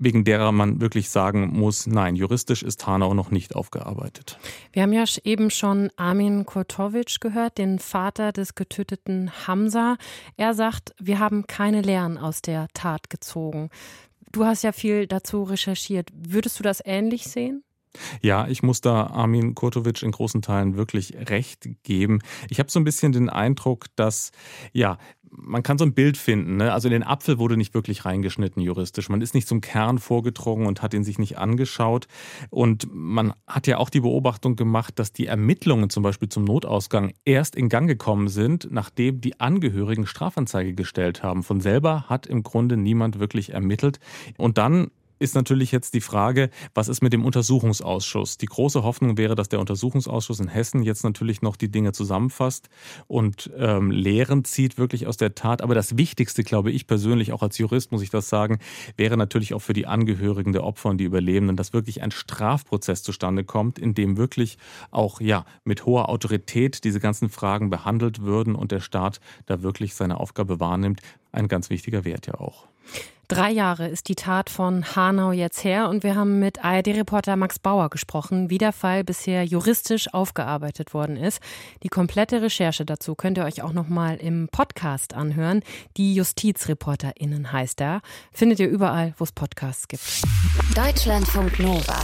wegen 0.00 0.24
derer 0.24 0.50
man 0.50 0.80
wirklich 0.80 1.10
sagen 1.10 1.58
muss, 1.58 1.86
nein, 1.86 2.16
juristisch 2.16 2.62
ist 2.62 2.86
Hanau 2.86 3.14
noch 3.14 3.30
nicht 3.30 3.54
aufgearbeitet. 3.54 4.38
Wir 4.72 4.82
haben 4.82 4.92
ja 4.92 5.04
eben 5.24 5.50
schon 5.50 5.90
Armin 5.96 6.46
Kurtovic 6.46 7.20
gehört, 7.20 7.58
den 7.58 7.78
Vater 7.78 8.32
des 8.32 8.54
getöteten 8.54 9.30
Hamza. 9.46 9.96
Er 10.36 10.54
sagt, 10.54 10.94
wir 10.98 11.18
haben 11.18 11.46
keine 11.46 11.82
Lehren 11.82 12.16
aus 12.16 12.40
der 12.40 12.68
Tat 12.72 13.10
gezogen. 13.10 13.68
Du 14.32 14.46
hast 14.46 14.62
ja 14.62 14.72
viel 14.72 15.06
dazu 15.06 15.42
recherchiert. 15.42 16.08
Würdest 16.14 16.58
du 16.58 16.62
das 16.62 16.80
ähnlich 16.84 17.24
sehen? 17.24 17.62
Ja, 18.22 18.46
ich 18.46 18.62
muss 18.62 18.80
da 18.80 19.06
Armin 19.08 19.54
Kurtovic 19.54 20.02
in 20.02 20.12
großen 20.12 20.42
Teilen 20.42 20.76
wirklich 20.76 21.14
recht 21.28 21.68
geben. 21.82 22.20
Ich 22.48 22.58
habe 22.58 22.70
so 22.70 22.78
ein 22.78 22.84
bisschen 22.84 23.12
den 23.12 23.28
Eindruck, 23.28 23.86
dass 23.96 24.30
ja, 24.72 24.98
man 25.30 25.62
kann 25.62 25.78
so 25.78 25.84
ein 25.84 25.94
Bild 25.94 26.16
finden. 26.16 26.56
Ne? 26.56 26.72
Also 26.72 26.88
in 26.88 26.92
den 26.92 27.02
Apfel 27.02 27.38
wurde 27.38 27.56
nicht 27.56 27.74
wirklich 27.74 28.04
reingeschnitten 28.04 28.62
juristisch. 28.62 29.08
Man 29.08 29.20
ist 29.20 29.34
nicht 29.34 29.48
zum 29.48 29.60
Kern 29.60 29.98
vorgedrungen 29.98 30.66
und 30.66 30.82
hat 30.82 30.94
ihn 30.94 31.04
sich 31.04 31.18
nicht 31.18 31.38
angeschaut. 31.38 32.06
Und 32.50 32.88
man 32.92 33.32
hat 33.46 33.66
ja 33.66 33.78
auch 33.78 33.90
die 33.90 34.00
Beobachtung 34.00 34.56
gemacht, 34.56 34.98
dass 34.98 35.12
die 35.12 35.26
Ermittlungen 35.26 35.90
zum 35.90 36.02
Beispiel 36.02 36.28
zum 36.28 36.44
Notausgang 36.44 37.12
erst 37.24 37.54
in 37.54 37.68
Gang 37.68 37.86
gekommen 37.86 38.28
sind, 38.28 38.68
nachdem 38.70 39.20
die 39.20 39.38
Angehörigen 39.40 40.06
Strafanzeige 40.06 40.74
gestellt 40.74 41.22
haben. 41.22 41.42
Von 41.42 41.60
selber 41.60 42.08
hat 42.08 42.26
im 42.26 42.42
Grunde 42.42 42.76
niemand 42.76 43.20
wirklich 43.20 43.52
ermittelt. 43.52 44.00
Und 44.36 44.58
dann 44.58 44.90
ist 45.20 45.34
natürlich 45.34 45.70
jetzt 45.70 45.92
die 45.94 46.00
Frage, 46.00 46.50
was 46.74 46.88
ist 46.88 47.02
mit 47.02 47.12
dem 47.12 47.24
Untersuchungsausschuss? 47.24 48.38
Die 48.38 48.46
große 48.46 48.82
Hoffnung 48.82 49.18
wäre, 49.18 49.34
dass 49.34 49.50
der 49.50 49.60
Untersuchungsausschuss 49.60 50.40
in 50.40 50.48
Hessen 50.48 50.82
jetzt 50.82 51.04
natürlich 51.04 51.42
noch 51.42 51.56
die 51.56 51.70
Dinge 51.70 51.92
zusammenfasst 51.92 52.70
und 53.06 53.50
ähm, 53.56 53.90
Lehren 53.90 54.44
zieht 54.44 54.78
wirklich 54.78 55.06
aus 55.06 55.18
der 55.18 55.34
Tat. 55.34 55.60
Aber 55.60 55.74
das 55.74 55.98
Wichtigste, 55.98 56.42
glaube 56.42 56.70
ich 56.72 56.86
persönlich, 56.86 57.32
auch 57.32 57.42
als 57.42 57.58
Jurist 57.58 57.92
muss 57.92 58.02
ich 58.02 58.08
das 58.08 58.30
sagen, 58.30 58.58
wäre 58.96 59.18
natürlich 59.18 59.52
auch 59.52 59.60
für 59.60 59.74
die 59.74 59.86
Angehörigen 59.86 60.52
der 60.52 60.64
Opfer 60.64 60.88
und 60.88 60.98
die 60.98 61.04
Überlebenden, 61.04 61.56
dass 61.56 61.74
wirklich 61.74 62.02
ein 62.02 62.10
Strafprozess 62.10 63.02
zustande 63.02 63.44
kommt, 63.44 63.78
in 63.78 63.94
dem 63.94 64.16
wirklich 64.16 64.56
auch 64.90 65.20
ja 65.20 65.44
mit 65.64 65.84
hoher 65.84 66.08
Autorität 66.08 66.82
diese 66.82 66.98
ganzen 66.98 67.28
Fragen 67.28 67.68
behandelt 67.68 68.22
würden 68.22 68.54
und 68.54 68.72
der 68.72 68.80
Staat 68.80 69.20
da 69.44 69.62
wirklich 69.62 69.94
seine 69.94 70.18
Aufgabe 70.18 70.60
wahrnimmt. 70.60 71.02
Ein 71.30 71.46
ganz 71.46 71.68
wichtiger 71.68 72.06
Wert 72.06 72.26
ja 72.26 72.34
auch. 72.34 72.66
Drei 73.30 73.52
Jahre 73.52 73.86
ist 73.86 74.08
die 74.08 74.16
Tat 74.16 74.50
von 74.50 74.96
Hanau 74.96 75.30
jetzt 75.30 75.62
her 75.62 75.88
und 75.88 76.02
wir 76.02 76.16
haben 76.16 76.40
mit 76.40 76.64
ARD-Reporter 76.64 77.36
Max 77.36 77.60
Bauer 77.60 77.88
gesprochen, 77.88 78.50
wie 78.50 78.58
der 78.58 78.72
Fall 78.72 79.04
bisher 79.04 79.44
juristisch 79.44 80.12
aufgearbeitet 80.12 80.94
worden 80.94 81.16
ist. 81.16 81.40
Die 81.84 81.88
komplette 81.88 82.42
Recherche 82.42 82.84
dazu 82.84 83.14
könnt 83.14 83.38
ihr 83.38 83.44
euch 83.44 83.62
auch 83.62 83.72
nochmal 83.72 84.16
im 84.16 84.48
Podcast 84.50 85.14
anhören. 85.14 85.62
Die 85.96 86.12
JustizreporterInnen 86.16 87.52
heißt 87.52 87.80
er. 87.80 88.00
Findet 88.32 88.58
ihr 88.58 88.68
überall, 88.68 89.14
wo 89.16 89.22
es 89.22 89.30
Podcasts 89.30 89.86
gibt. 89.86 90.02
Deutschlandfunk 90.74 91.60
Nova. 91.60 92.02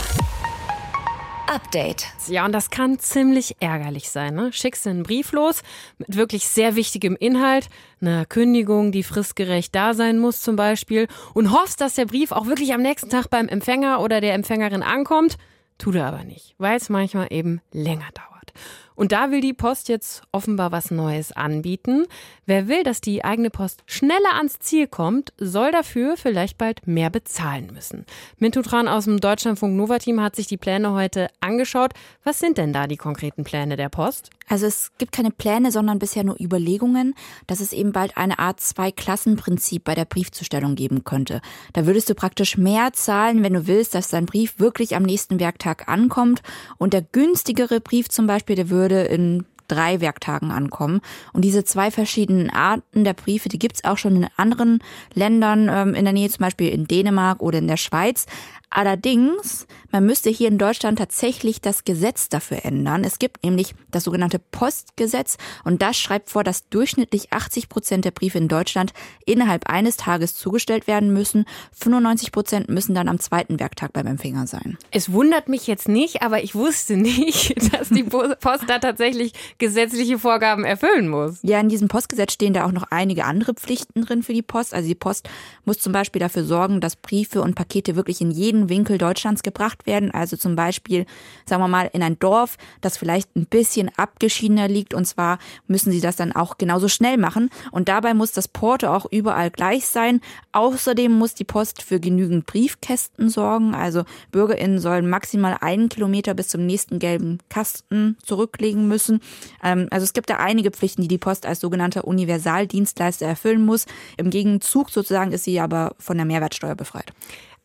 Update. 1.48 2.06
Ja, 2.28 2.44
und 2.44 2.52
das 2.52 2.70
kann 2.70 2.98
ziemlich 2.98 3.56
ärgerlich 3.60 4.10
sein. 4.10 4.34
Ne? 4.34 4.52
Schickst 4.52 4.84
du 4.84 4.90
einen 4.90 5.02
Brief 5.04 5.32
los 5.32 5.62
mit 5.98 6.16
wirklich 6.16 6.48
sehr 6.48 6.76
wichtigem 6.76 7.16
Inhalt, 7.16 7.68
einer 8.00 8.26
Kündigung, 8.26 8.92
die 8.92 9.02
fristgerecht 9.02 9.74
da 9.74 9.94
sein 9.94 10.18
muss 10.18 10.40
zum 10.40 10.56
Beispiel, 10.56 11.08
und 11.34 11.52
hoffst, 11.52 11.80
dass 11.80 11.94
der 11.94 12.06
Brief 12.06 12.32
auch 12.32 12.46
wirklich 12.46 12.74
am 12.74 12.82
nächsten 12.82 13.10
Tag 13.10 13.28
beim 13.28 13.48
Empfänger 13.48 14.00
oder 14.00 14.20
der 14.20 14.34
Empfängerin 14.34 14.82
ankommt. 14.82 15.36
Tut 15.78 15.94
er 15.94 16.06
aber 16.06 16.24
nicht, 16.24 16.54
weil 16.58 16.76
es 16.76 16.88
manchmal 16.88 17.28
eben 17.30 17.60
länger 17.72 18.08
dauert. 18.14 18.52
Und 18.96 19.12
da 19.12 19.30
will 19.30 19.40
die 19.40 19.52
Post 19.52 19.88
jetzt 19.88 20.22
offenbar 20.32 20.72
was 20.72 20.90
Neues 20.90 21.30
anbieten. 21.30 22.06
Wer 22.46 22.66
will, 22.66 22.82
dass 22.82 23.00
die 23.00 23.24
eigene 23.24 23.50
Post 23.50 23.84
schneller 23.86 24.34
ans 24.36 24.58
Ziel 24.58 24.88
kommt, 24.88 25.32
soll 25.38 25.70
dafür 25.70 26.16
vielleicht 26.16 26.58
bald 26.58 26.86
mehr 26.86 27.10
bezahlen 27.10 27.70
müssen. 27.72 28.06
Mintutran 28.38 28.88
aus 28.88 29.04
dem 29.04 29.20
Deutschlandfunk 29.20 29.76
Nova 29.76 29.98
Team 29.98 30.20
hat 30.20 30.34
sich 30.34 30.46
die 30.48 30.56
Pläne 30.56 30.92
heute 30.92 31.28
angeschaut. 31.40 31.92
Was 32.24 32.40
sind 32.40 32.58
denn 32.58 32.72
da 32.72 32.86
die 32.86 32.96
konkreten 32.96 33.44
Pläne 33.44 33.76
der 33.76 33.90
Post? 33.90 34.30
Also 34.48 34.66
es 34.66 34.92
gibt 34.98 35.12
keine 35.12 35.30
Pläne, 35.30 35.72
sondern 35.72 35.98
bisher 35.98 36.24
nur 36.24 36.40
Überlegungen, 36.40 37.14
dass 37.46 37.60
es 37.60 37.72
eben 37.72 37.92
bald 37.92 38.16
eine 38.16 38.38
Art 38.38 38.60
Zwei-Klassen-Prinzip 38.60 39.84
bei 39.84 39.94
der 39.94 40.04
Briefzustellung 40.04 40.76
geben 40.76 41.04
könnte. 41.04 41.40
Da 41.72 41.86
würdest 41.86 42.08
du 42.08 42.14
praktisch 42.14 42.56
mehr 42.56 42.92
zahlen, 42.92 43.42
wenn 43.42 43.54
du 43.54 43.66
willst, 43.66 43.94
dass 43.94 44.08
dein 44.08 44.26
Brief 44.26 44.58
wirklich 44.58 44.94
am 44.94 45.02
nächsten 45.02 45.40
Werktag 45.40 45.88
ankommt. 45.88 46.42
Und 46.78 46.92
der 46.92 47.02
günstigere 47.02 47.80
Brief 47.80 48.08
zum 48.08 48.26
Beispiel, 48.26 48.56
der 48.56 48.70
würde 48.70 49.02
in 49.02 49.44
drei 49.68 50.00
Werktagen 50.00 50.50
ankommen. 50.50 51.00
Und 51.32 51.42
diese 51.42 51.64
zwei 51.64 51.90
verschiedenen 51.90 52.50
Arten 52.50 53.04
der 53.04 53.14
Briefe, 53.14 53.48
die 53.48 53.58
gibt's 53.58 53.84
auch 53.84 53.98
schon 53.98 54.16
in 54.16 54.28
anderen 54.36 54.80
Ländern 55.14 55.68
ähm, 55.68 55.94
in 55.94 56.04
der 56.04 56.12
Nähe, 56.12 56.28
zum 56.28 56.44
Beispiel 56.44 56.68
in 56.68 56.86
Dänemark 56.86 57.42
oder 57.42 57.58
in 57.58 57.68
der 57.68 57.76
Schweiz. 57.76 58.26
Allerdings, 58.68 59.66
man 59.90 60.04
müsste 60.04 60.28
hier 60.28 60.48
in 60.48 60.58
Deutschland 60.58 60.98
tatsächlich 60.98 61.60
das 61.60 61.84
Gesetz 61.84 62.28
dafür 62.28 62.64
ändern. 62.64 63.04
Es 63.04 63.18
gibt 63.18 63.42
nämlich 63.44 63.74
das 63.90 64.04
sogenannte 64.04 64.38
Postgesetz 64.38 65.38
und 65.64 65.80
das 65.80 65.96
schreibt 65.96 66.30
vor, 66.30 66.44
dass 66.44 66.68
durchschnittlich 66.68 67.32
80 67.32 67.68
Prozent 67.68 68.04
der 68.04 68.10
Briefe 68.10 68.38
in 68.38 68.48
Deutschland 68.48 68.92
innerhalb 69.24 69.70
eines 69.70 69.96
Tages 69.96 70.34
zugestellt 70.34 70.86
werden 70.86 71.12
müssen. 71.12 71.46
95 71.72 72.32
Prozent 72.32 72.68
müssen 72.68 72.94
dann 72.94 73.08
am 73.08 73.18
zweiten 73.18 73.58
Werktag 73.60 73.92
beim 73.92 74.06
Empfänger 74.06 74.46
sein. 74.46 74.76
Es 74.90 75.12
wundert 75.12 75.48
mich 75.48 75.66
jetzt 75.66 75.88
nicht, 75.88 76.22
aber 76.22 76.42
ich 76.42 76.54
wusste 76.54 76.96
nicht, 76.96 77.54
dass 77.72 77.88
die 77.88 78.04
Post 78.04 78.64
da 78.66 78.78
tatsächlich 78.78 79.32
gesetzliche 79.58 80.18
Vorgaben 80.18 80.64
erfüllen 80.64 81.08
muss. 81.08 81.38
Ja, 81.42 81.60
in 81.60 81.68
diesem 81.68 81.88
Postgesetz 81.88 82.32
stehen 82.32 82.52
da 82.52 82.66
auch 82.66 82.72
noch 82.72 82.84
einige 82.90 83.24
andere 83.24 83.54
Pflichten 83.54 84.02
drin 84.04 84.22
für 84.22 84.34
die 84.34 84.42
Post. 84.42 84.74
Also 84.74 84.88
die 84.88 84.94
Post 84.94 85.30
muss 85.64 85.78
zum 85.78 85.92
Beispiel 85.92 86.20
dafür 86.20 86.44
sorgen, 86.44 86.80
dass 86.80 86.96
Briefe 86.96 87.40
und 87.40 87.54
Pakete 87.54 87.96
wirklich 87.96 88.20
in 88.20 88.30
jeden 88.30 88.55
jeden 88.56 88.68
Winkel 88.68 88.98
Deutschlands 88.98 89.42
gebracht 89.42 89.86
werden. 89.86 90.10
Also 90.10 90.36
zum 90.36 90.56
Beispiel, 90.56 91.06
sagen 91.46 91.62
wir 91.62 91.68
mal, 91.68 91.90
in 91.92 92.02
ein 92.02 92.18
Dorf, 92.18 92.56
das 92.80 92.96
vielleicht 92.96 93.34
ein 93.36 93.46
bisschen 93.46 93.90
abgeschiedener 93.96 94.68
liegt. 94.68 94.94
Und 94.94 95.06
zwar 95.06 95.38
müssen 95.66 95.92
sie 95.92 96.00
das 96.00 96.16
dann 96.16 96.32
auch 96.32 96.58
genauso 96.58 96.88
schnell 96.88 97.18
machen. 97.18 97.50
Und 97.70 97.88
dabei 97.88 98.14
muss 98.14 98.32
das 98.32 98.48
Porto 98.48 98.88
auch 98.88 99.06
überall 99.10 99.50
gleich 99.50 99.86
sein. 99.86 100.20
Außerdem 100.52 101.12
muss 101.12 101.34
die 101.34 101.44
Post 101.44 101.82
für 101.82 102.00
genügend 102.00 102.46
Briefkästen 102.46 103.28
sorgen. 103.28 103.74
Also 103.74 104.04
BürgerInnen 104.32 104.78
sollen 104.78 105.08
maximal 105.08 105.56
einen 105.60 105.88
Kilometer 105.88 106.34
bis 106.34 106.48
zum 106.48 106.66
nächsten 106.66 106.98
gelben 106.98 107.38
Kasten 107.48 108.16
zurücklegen 108.22 108.88
müssen. 108.88 109.20
Ähm, 109.62 109.88
also 109.90 110.04
es 110.04 110.12
gibt 110.12 110.30
da 110.30 110.36
einige 110.36 110.70
Pflichten, 110.70 111.02
die 111.02 111.08
die 111.08 111.18
Post 111.18 111.46
als 111.46 111.60
sogenannter 111.60 112.06
Universaldienstleister 112.06 113.26
erfüllen 113.26 113.64
muss. 113.64 113.86
Im 114.16 114.30
Gegenzug 114.30 114.90
sozusagen 114.90 115.32
ist 115.32 115.44
sie 115.44 115.60
aber 115.60 115.94
von 115.98 116.16
der 116.16 116.26
Mehrwertsteuer 116.26 116.74
befreit. 116.74 117.12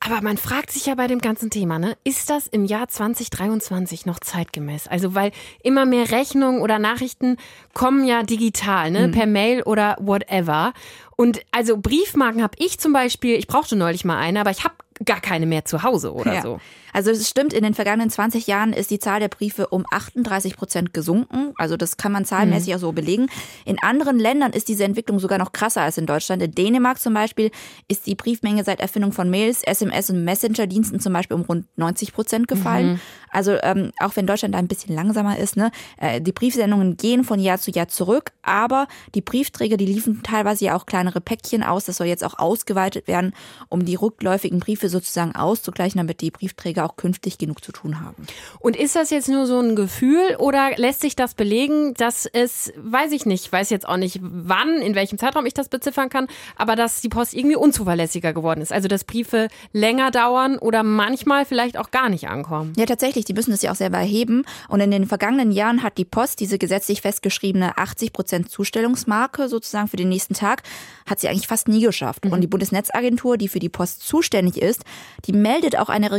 Aber 0.04 0.22
man 0.22 0.38
fragt 0.38 0.72
sich 0.72 0.88
ja 0.88 0.96
bei 0.96 1.06
dem 1.06 1.20
ganzen 1.20 1.52
Thema, 1.52 1.78
ne, 1.78 1.96
ist 2.04 2.32
das 2.32 2.48
im 2.48 2.66
Jahr 2.66 2.88
2023 2.88 4.08
noch 4.08 4.20
zeitgemäß? 4.20 4.88
Also, 4.88 5.14
weil 5.14 5.32
immer 5.62 5.86
mehr 5.86 6.10
Rechnungen 6.10 6.60
oder 6.60 6.80
Nachrichten 6.80 7.38
kommen 7.76 8.04
ja 8.06 8.24
digital, 8.24 8.90
ne, 8.90 9.08
mhm. 9.08 9.12
per 9.12 9.28
Mail 9.28 9.62
oder 9.62 9.98
whatever. 10.00 10.74
Und 11.16 11.42
also 11.52 11.78
Briefmarken 11.78 12.42
habe 12.42 12.56
ich 12.58 12.80
zum 12.80 12.94
Beispiel, 12.94 13.36
ich 13.36 13.46
brauchte 13.46 13.76
neulich 13.76 14.04
mal 14.04 14.18
eine, 14.18 14.40
aber 14.40 14.50
ich 14.50 14.64
habe 14.64 14.74
gar 15.06 15.22
keine 15.22 15.46
mehr 15.46 15.66
zu 15.66 15.84
Hause 15.84 16.14
oder 16.14 16.34
ja. 16.34 16.42
so. 16.42 16.60
Also 16.94 17.12
es 17.12 17.30
stimmt, 17.30 17.54
in 17.54 17.64
den 17.64 17.74
vergangenen 17.74 18.10
20 18.10 18.48
Jahren 18.48 18.74
ist 18.74 18.92
die 18.92 19.00
Zahl 19.00 19.20
der 19.20 19.30
Briefe 19.30 19.68
um 19.68 19.86
38 19.90 20.56
Prozent 20.56 20.94
gesunken. 20.94 21.54
Also 21.58 21.78
das 21.78 21.98
kann 21.98 22.12
man 22.12 22.26
zahlenmäßig 22.26 22.70
mhm. 22.70 22.76
auch 22.76 22.80
so 22.80 22.92
belegen. 22.92 23.28
In 23.66 23.82
anderen 23.82 24.20
Ländern 24.20 24.54
ist 24.54 24.68
diese 24.68 24.84
Entwicklung 24.84 25.20
sogar 25.20 25.38
noch 25.38 25.52
krasser 25.52 25.82
als 25.82 25.98
in 25.98 26.06
Deutschland. 26.06 26.42
In 26.42 26.52
Dänemark 26.52 27.00
zum 27.00 27.14
Beispiel 27.14 27.52
ist 27.88 28.08
die 28.08 28.16
Briefmenge 28.16 28.64
seit 28.64 28.80
Erfindung 28.80 29.12
von 29.12 29.30
Mails, 29.30 29.64
SMS 29.64 30.10
und 30.10 30.24
Messenger-Diensten 30.24 31.00
zum 31.00 31.14
Beispiel 31.14 31.36
um 31.36 31.44
rund 31.44 31.66
90 31.78 32.14
Prozent 32.14 32.48
gefallen. 32.48 32.94
Mhm. 32.94 33.00
Also 33.32 33.58
ähm, 33.64 33.92
auch 34.00 34.16
wenn 34.16 34.28
Deutschland 34.28 34.54
da 34.54 34.60
ein 34.60 34.68
bisschen 34.68 34.94
langsamer 34.94 35.38
ist, 35.38 35.56
ne, 35.56 35.72
äh, 35.98 36.20
die 36.20 36.34
Briefsendungen 36.34 36.98
gehen 36.98 37.24
von 37.24 37.40
Jahr 37.40 37.60
zu 37.60 37.72
Jahr 37.72 37.88
zurück, 37.88 38.34
aber 38.42 38.88
die 39.16 39.22
Briefträger, 39.22 39.78
die 39.78 39.86
liefen 39.86 40.22
teilweise 40.22 40.66
ja 40.66 40.76
auch 40.76 40.86
kleinere 40.86 41.22
Päckchen 41.22 41.64
aus. 41.64 41.86
Das 41.86 41.98
soll 41.98 42.08
jetzt 42.08 42.24
auch 42.24 42.38
ausgeweitet 42.38 43.08
werden, 43.08 43.34
um 43.70 43.86
die 43.86 43.96
rückläufigen 43.96 44.60
Briefe 44.60 44.90
sozusagen 44.90 45.36
auszugleichen, 45.36 45.98
damit 45.98 46.22
die 46.22 46.32
Briefträger 46.32 46.81
auch 46.86 46.96
künftig 46.96 47.38
genug 47.38 47.64
zu 47.64 47.72
tun 47.72 48.02
haben. 48.02 48.26
Und 48.60 48.76
ist 48.76 48.96
das 48.96 49.10
jetzt 49.10 49.30
nur 49.30 49.46
so 49.46 49.60
ein 49.60 49.76
Gefühl 49.76 50.36
oder 50.38 50.72
lässt 50.76 51.02
sich 51.02 51.16
das 51.16 51.34
belegen, 51.34 51.94
dass 51.96 52.26
es, 52.26 52.74
weiß 52.78 53.12
ich 53.12 53.26
nicht, 53.26 53.52
weiß 53.52 53.70
jetzt 53.70 53.88
auch 53.88 53.98
nicht, 53.98 54.20
wann, 54.22 54.78
in 54.78 54.96
welchem 54.96 55.18
Zeitraum 55.18 55.46
ich 55.46 55.54
das 55.54 55.70
beziffern 55.70 56.10
kann, 56.10 56.28
aber 56.56 56.76
dass 56.76 57.02
die 57.02 57.10
Post 57.10 57.34
irgendwie 57.34 57.56
unzuverlässiger 57.56 58.34
geworden 58.34 58.62
ist? 58.62 58.72
Also, 58.72 58.88
dass 58.88 59.04
Briefe 59.04 59.48
länger 59.74 60.12
dauern 60.12 60.58
oder 60.58 60.84
manchmal 60.84 61.46
vielleicht 61.46 61.78
auch 61.78 61.92
gar 61.92 62.10
nicht 62.10 62.28
ankommen? 62.28 62.74
Ja, 62.78 62.86
tatsächlich. 62.86 63.26
Die 63.26 63.34
müssen 63.34 63.52
das 63.52 63.62
ja 63.62 63.72
auch 63.72 63.76
selber 63.76 63.98
erheben. 63.98 64.44
Und 64.68 64.80
in 64.80 64.92
den 64.92 65.06
vergangenen 65.06 65.52
Jahren 65.52 65.84
hat 65.84 65.98
die 65.98 66.06
Post 66.06 66.40
diese 66.40 66.58
gesetzlich 66.58 67.02
festgeschriebene 67.02 67.78
80 67.78 68.14
Prozent 68.14 68.50
Zustellungsmarke 68.50 69.48
sozusagen 69.48 69.88
für 69.88 69.98
den 69.98 70.10
nächsten 70.10 70.34
Tag, 70.34 70.64
hat 71.06 71.20
sie 71.20 71.30
eigentlich 71.30 71.48
fast 71.48 71.68
nie 71.68 71.82
geschafft. 71.82 72.26
Mhm. 72.26 72.34
Und 72.34 72.42
die 72.42 72.48
Bundesnetzagentur, 72.48 73.38
die 73.38 73.48
für 73.48 73.60
die 73.60 73.70
Post 73.70 74.02
zuständig 74.02 74.62
ist, 74.62 74.84
die 75.26 75.34
meldet 75.34 75.78
auch 75.78 75.90
eine 75.90 76.12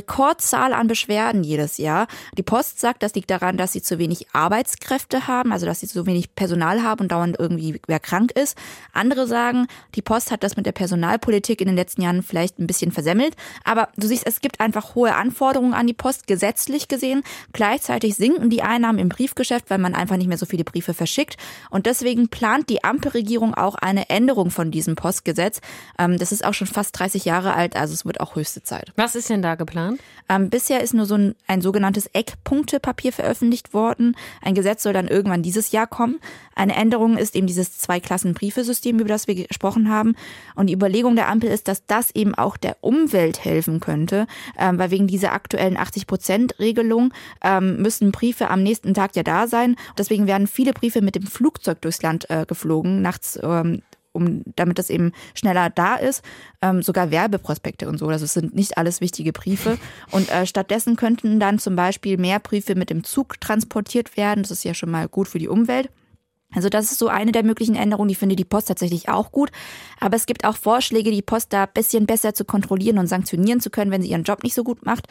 Rekordzahl 0.52 0.72
an 0.72 0.86
Beschwerden 0.86 1.44
jedes 1.44 1.78
Jahr. 1.78 2.06
Die 2.36 2.42
Post 2.42 2.80
sagt, 2.80 3.02
das 3.02 3.14
liegt 3.14 3.30
daran, 3.30 3.56
dass 3.56 3.72
sie 3.72 3.82
zu 3.82 3.98
wenig 3.98 4.26
Arbeitskräfte 4.32 5.26
haben, 5.26 5.52
also 5.52 5.66
dass 5.66 5.80
sie 5.80 5.88
zu 5.88 6.06
wenig 6.06 6.34
Personal 6.34 6.82
haben 6.82 7.02
und 7.02 7.12
dauernd 7.12 7.36
irgendwie 7.38 7.80
wer 7.86 8.00
krank 8.00 8.32
ist. 8.32 8.56
Andere 8.92 9.26
sagen, 9.26 9.66
die 9.94 10.02
Post 10.02 10.30
hat 10.30 10.42
das 10.42 10.56
mit 10.56 10.66
der 10.66 10.72
Personalpolitik 10.72 11.60
in 11.60 11.68
den 11.68 11.76
letzten 11.76 12.02
Jahren 12.02 12.22
vielleicht 12.22 12.58
ein 12.58 12.66
bisschen 12.66 12.92
versemmelt. 12.92 13.34
Aber 13.64 13.88
du 13.96 14.06
siehst, 14.06 14.26
es 14.26 14.40
gibt 14.40 14.60
einfach 14.60 14.94
hohe 14.94 15.14
Anforderungen 15.14 15.74
an 15.74 15.86
die 15.86 15.94
Post, 15.94 16.26
gesetzlich 16.26 16.88
gesehen. 16.88 17.22
Gleichzeitig 17.52 18.16
sinken 18.16 18.50
die 18.50 18.62
Einnahmen 18.62 18.98
im 18.98 19.08
Briefgeschäft, 19.08 19.70
weil 19.70 19.78
man 19.78 19.94
einfach 19.94 20.16
nicht 20.16 20.28
mehr 20.28 20.38
so 20.38 20.46
viele 20.46 20.64
Briefe 20.64 20.94
verschickt. 20.94 21.36
Und 21.70 21.86
deswegen 21.86 22.28
plant 22.28 22.68
die 22.68 22.84
Ampelregierung 22.84 23.54
auch 23.54 23.76
eine 23.76 24.10
Änderung 24.10 24.50
von 24.50 24.70
diesem 24.70 24.96
Postgesetz. 24.96 25.60
Ähm, 25.98 26.18
das 26.18 26.32
ist 26.32 26.44
auch 26.44 26.54
schon 26.54 26.66
fast 26.66 26.98
30 26.98 27.24
Jahre 27.24 27.54
alt, 27.54 27.76
also 27.76 27.94
es 27.94 28.04
wird 28.04 28.20
auch 28.20 28.36
höchste 28.36 28.62
Zeit. 28.62 28.92
Was 28.96 29.14
ist 29.14 29.30
denn 29.30 29.42
da 29.42 29.54
geplant? 29.54 30.00
Ähm, 30.42 30.50
bisher 30.50 30.82
ist 30.82 30.94
nur 30.94 31.06
so 31.06 31.14
ein, 31.14 31.34
ein 31.46 31.60
sogenanntes 31.60 32.06
Eckpunktepapier 32.06 33.12
veröffentlicht 33.12 33.74
worden. 33.74 34.16
Ein 34.40 34.54
Gesetz 34.54 34.82
soll 34.82 34.92
dann 34.92 35.08
irgendwann 35.08 35.42
dieses 35.42 35.72
Jahr 35.72 35.86
kommen. 35.86 36.18
Eine 36.54 36.74
Änderung 36.74 37.16
ist 37.16 37.34
eben 37.34 37.46
dieses 37.46 37.78
Zwei-Klassen-Briefesystem, 37.78 38.98
über 38.98 39.08
das 39.08 39.26
wir 39.26 39.34
gesprochen 39.34 39.88
haben. 39.88 40.14
Und 40.54 40.66
die 40.68 40.74
Überlegung 40.74 41.16
der 41.16 41.28
Ampel 41.28 41.50
ist, 41.50 41.68
dass 41.68 41.86
das 41.86 42.10
eben 42.14 42.34
auch 42.34 42.56
der 42.56 42.76
Umwelt 42.80 43.44
helfen 43.44 43.80
könnte, 43.80 44.26
ähm, 44.58 44.78
weil 44.78 44.90
wegen 44.90 45.06
dieser 45.06 45.32
aktuellen 45.32 45.76
80-Prozent-Regelung 45.76 47.12
ähm, 47.42 47.80
müssen 47.80 48.12
Briefe 48.12 48.50
am 48.50 48.62
nächsten 48.62 48.94
Tag 48.94 49.16
ja 49.16 49.22
da 49.22 49.46
sein. 49.46 49.76
Deswegen 49.96 50.26
werden 50.26 50.46
viele 50.46 50.72
Briefe 50.72 51.02
mit 51.02 51.14
dem 51.14 51.26
Flugzeug 51.26 51.80
durchs 51.80 52.02
Land 52.02 52.28
äh, 52.30 52.44
geflogen, 52.46 53.02
nachts 53.02 53.38
ähm, 53.42 53.82
um, 54.12 54.42
damit 54.56 54.78
das 54.78 54.90
eben 54.90 55.12
schneller 55.34 55.70
da 55.70 55.96
ist. 55.96 56.22
Ähm, 56.60 56.82
sogar 56.82 57.10
Werbeprospekte 57.10 57.88
und 57.88 57.98
so. 57.98 58.08
Also 58.08 58.24
es 58.24 58.34
sind 58.34 58.54
nicht 58.54 58.78
alles 58.78 59.00
wichtige 59.00 59.32
Briefe. 59.32 59.78
Und 60.10 60.30
äh, 60.30 60.46
stattdessen 60.46 60.96
könnten 60.96 61.40
dann 61.40 61.58
zum 61.58 61.76
Beispiel 61.76 62.18
mehr 62.18 62.38
Briefe 62.38 62.74
mit 62.74 62.90
dem 62.90 63.04
Zug 63.04 63.40
transportiert 63.40 64.16
werden. 64.16 64.42
Das 64.42 64.50
ist 64.50 64.64
ja 64.64 64.74
schon 64.74 64.90
mal 64.90 65.08
gut 65.08 65.28
für 65.28 65.38
die 65.38 65.48
Umwelt. 65.48 65.88
Also 66.54 66.68
das 66.68 66.92
ist 66.92 66.98
so 66.98 67.08
eine 67.08 67.32
der 67.32 67.44
möglichen 67.44 67.74
Änderungen, 67.74 68.08
die 68.08 68.14
finde 68.14 68.36
die 68.36 68.44
Post 68.44 68.68
tatsächlich 68.68 69.08
auch 69.08 69.32
gut. 69.32 69.50
Aber 69.98 70.16
es 70.16 70.26
gibt 70.26 70.44
auch 70.44 70.56
Vorschläge, 70.56 71.10
die 71.10 71.22
Post 71.22 71.52
da 71.52 71.64
ein 71.64 71.70
bisschen 71.72 72.06
besser 72.06 72.34
zu 72.34 72.44
kontrollieren 72.44 72.98
und 72.98 73.06
sanktionieren 73.06 73.60
zu 73.60 73.70
können, 73.70 73.90
wenn 73.90 74.02
sie 74.02 74.10
ihren 74.10 74.24
Job 74.24 74.42
nicht 74.42 74.54
so 74.54 74.62
gut 74.64 74.84
macht. 74.84 75.06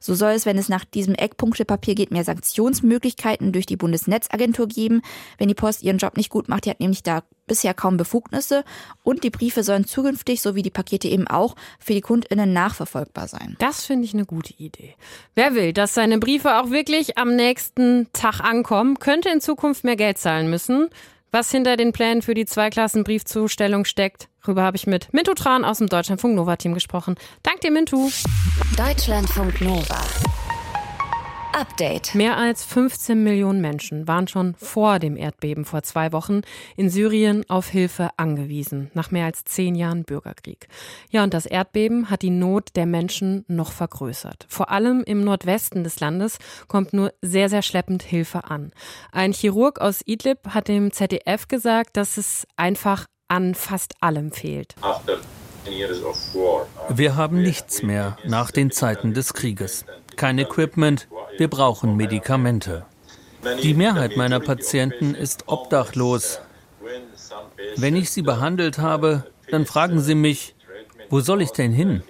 So 0.00 0.14
soll 0.14 0.32
es, 0.32 0.46
wenn 0.46 0.58
es 0.58 0.68
nach 0.68 0.84
diesem 0.84 1.14
Eckpunktepapier 1.14 1.94
geht, 1.94 2.10
mehr 2.10 2.24
Sanktionsmöglichkeiten 2.24 3.52
durch 3.52 3.66
die 3.66 3.76
Bundesnetzagentur 3.76 4.68
geben, 4.68 5.02
wenn 5.38 5.48
die 5.48 5.54
Post 5.54 5.82
ihren 5.82 5.98
Job 5.98 6.16
nicht 6.16 6.30
gut 6.30 6.48
macht. 6.48 6.64
Die 6.64 6.70
hat 6.70 6.80
nämlich 6.80 7.02
da 7.02 7.22
bisher 7.46 7.74
kaum 7.74 7.96
Befugnisse 7.96 8.64
und 9.02 9.24
die 9.24 9.30
Briefe 9.30 9.62
sollen 9.62 9.86
zukünftig, 9.86 10.42
so 10.42 10.54
wie 10.54 10.62
die 10.62 10.70
Pakete 10.70 11.08
eben 11.08 11.26
auch, 11.26 11.56
für 11.78 11.94
die 11.94 12.00
KundInnen 12.00 12.52
nachverfolgbar 12.52 13.28
sein. 13.28 13.56
Das 13.58 13.84
finde 13.84 14.04
ich 14.04 14.14
eine 14.14 14.26
gute 14.26 14.54
Idee. 14.54 14.94
Wer 15.34 15.54
will, 15.54 15.72
dass 15.72 15.94
seine 15.94 16.18
Briefe 16.18 16.58
auch 16.58 16.70
wirklich 16.70 17.18
am 17.18 17.34
nächsten 17.34 18.08
Tag 18.12 18.40
ankommen, 18.40 18.98
könnte 18.98 19.28
in 19.28 19.40
Zukunft 19.40 19.84
mehr 19.84 19.96
Geld 19.96 20.18
zahlen 20.18 20.50
müssen. 20.50 20.88
Was 21.32 21.50
hinter 21.50 21.76
den 21.76 21.92
Plänen 21.92 22.22
für 22.22 22.34
die 22.34 22.46
Zweiklassen-Briefzustellung 22.46 23.84
steckt, 23.84 24.28
darüber 24.42 24.62
habe 24.62 24.76
ich 24.76 24.86
mit 24.86 25.12
Mintu 25.12 25.34
Tran 25.34 25.64
aus 25.64 25.78
dem 25.78 25.88
Deutschlandfunk 25.88 26.34
Nova-Team 26.34 26.72
gesprochen. 26.72 27.16
Dank 27.42 27.60
dir, 27.60 27.70
Mintu. 27.70 28.10
Deutschlandfunk 28.76 29.60
Nova. 29.60 30.00
Update. 31.56 32.14
Mehr 32.14 32.36
als 32.36 32.64
15 32.64 33.24
Millionen 33.24 33.62
Menschen 33.62 34.06
waren 34.06 34.28
schon 34.28 34.54
vor 34.56 34.98
dem 34.98 35.16
Erdbeben 35.16 35.64
vor 35.64 35.82
zwei 35.82 36.12
Wochen 36.12 36.42
in 36.76 36.90
Syrien 36.90 37.48
auf 37.48 37.68
Hilfe 37.68 38.10
angewiesen, 38.18 38.90
nach 38.92 39.10
mehr 39.10 39.24
als 39.24 39.42
zehn 39.44 39.74
Jahren 39.74 40.04
Bürgerkrieg. 40.04 40.68
Ja, 41.08 41.24
und 41.24 41.32
das 41.32 41.46
Erdbeben 41.46 42.10
hat 42.10 42.20
die 42.20 42.30
Not 42.30 42.76
der 42.76 42.84
Menschen 42.84 43.46
noch 43.48 43.72
vergrößert. 43.72 44.44
Vor 44.50 44.70
allem 44.70 45.02
im 45.04 45.24
Nordwesten 45.24 45.82
des 45.82 45.98
Landes 45.98 46.38
kommt 46.68 46.92
nur 46.92 47.14
sehr, 47.22 47.48
sehr 47.48 47.62
schleppend 47.62 48.02
Hilfe 48.02 48.44
an. 48.44 48.70
Ein 49.10 49.32
Chirurg 49.32 49.80
aus 49.80 50.02
Idlib 50.04 50.48
hat 50.50 50.68
dem 50.68 50.92
ZDF 50.92 51.48
gesagt, 51.48 51.96
dass 51.96 52.18
es 52.18 52.46
einfach 52.56 53.06
an 53.28 53.54
fast 53.54 53.94
allem 54.02 54.30
fehlt. 54.30 54.74
Wir 56.90 57.16
haben 57.16 57.42
nichts 57.42 57.82
mehr 57.82 58.18
nach 58.26 58.50
den 58.50 58.70
Zeiten 58.70 59.14
des 59.14 59.32
Krieges. 59.32 59.86
Kein 60.16 60.38
Equipment, 60.38 61.08
wir 61.36 61.48
brauchen 61.48 61.96
Medikamente. 61.96 62.86
Die 63.62 63.74
Mehrheit 63.74 64.16
meiner 64.16 64.40
Patienten 64.40 65.14
ist 65.14 65.44
obdachlos. 65.46 66.40
Wenn 67.76 67.96
ich 67.96 68.10
sie 68.10 68.22
behandelt 68.22 68.78
habe, 68.78 69.24
dann 69.50 69.66
fragen 69.66 70.00
sie 70.00 70.14
mich, 70.14 70.54
wo 71.10 71.20
soll 71.20 71.42
ich 71.42 71.50
denn 71.50 71.72
hin? 71.72 72.02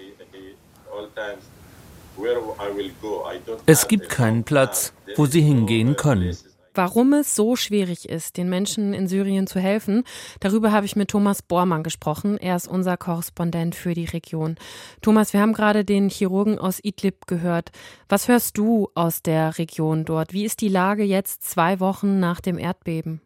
Es 3.67 3.89
gibt 3.89 4.09
keinen 4.09 4.45
Platz, 4.45 4.93
wo 5.17 5.27
sie 5.27 5.43
hingehen 5.43 5.97
können. 5.97 6.37
Warum 6.77 7.15
es 7.15 7.35
so 7.35 7.57
schwierig 7.57 8.07
ist, 8.07 8.37
den 8.37 8.51
Menschen 8.51 8.93
in 8.93 9.09
Syrien 9.09 9.47
zu 9.47 9.59
helfen, 9.59 10.05
darüber 10.41 10.73
habe 10.73 10.85
ich 10.85 10.95
mit 10.95 11.09
Thomas 11.09 11.41
Bormann 11.41 11.83
gesprochen. 11.83 12.37
Er 12.37 12.55
ist 12.55 12.69
unser 12.69 12.99
Korrespondent 12.99 13.75
für 13.75 13.95
die 13.95 14.05
Region. 14.05 14.57
Thomas, 15.01 15.33
wir 15.33 15.41
haben 15.41 15.55
gerade 15.55 15.87
den 15.87 16.11
Chirurgen 16.11 16.59
aus 16.59 16.79
Idlib 16.85 17.27
gehört. 17.27 17.71
Was 18.11 18.29
hörst 18.29 18.59
du 18.59 18.91
aus 18.95 19.23
der 19.23 19.57
Region 19.57 20.05
dort? 20.05 20.35
Wie 20.35 20.45
ist 20.45 20.61
die 20.61 20.69
Lage 20.69 21.03
jetzt 21.03 21.45
zwei 21.45 21.81
Wochen 21.81 22.21
nach 22.21 22.43
dem 22.43 22.59
Erdbeben? 22.59 23.23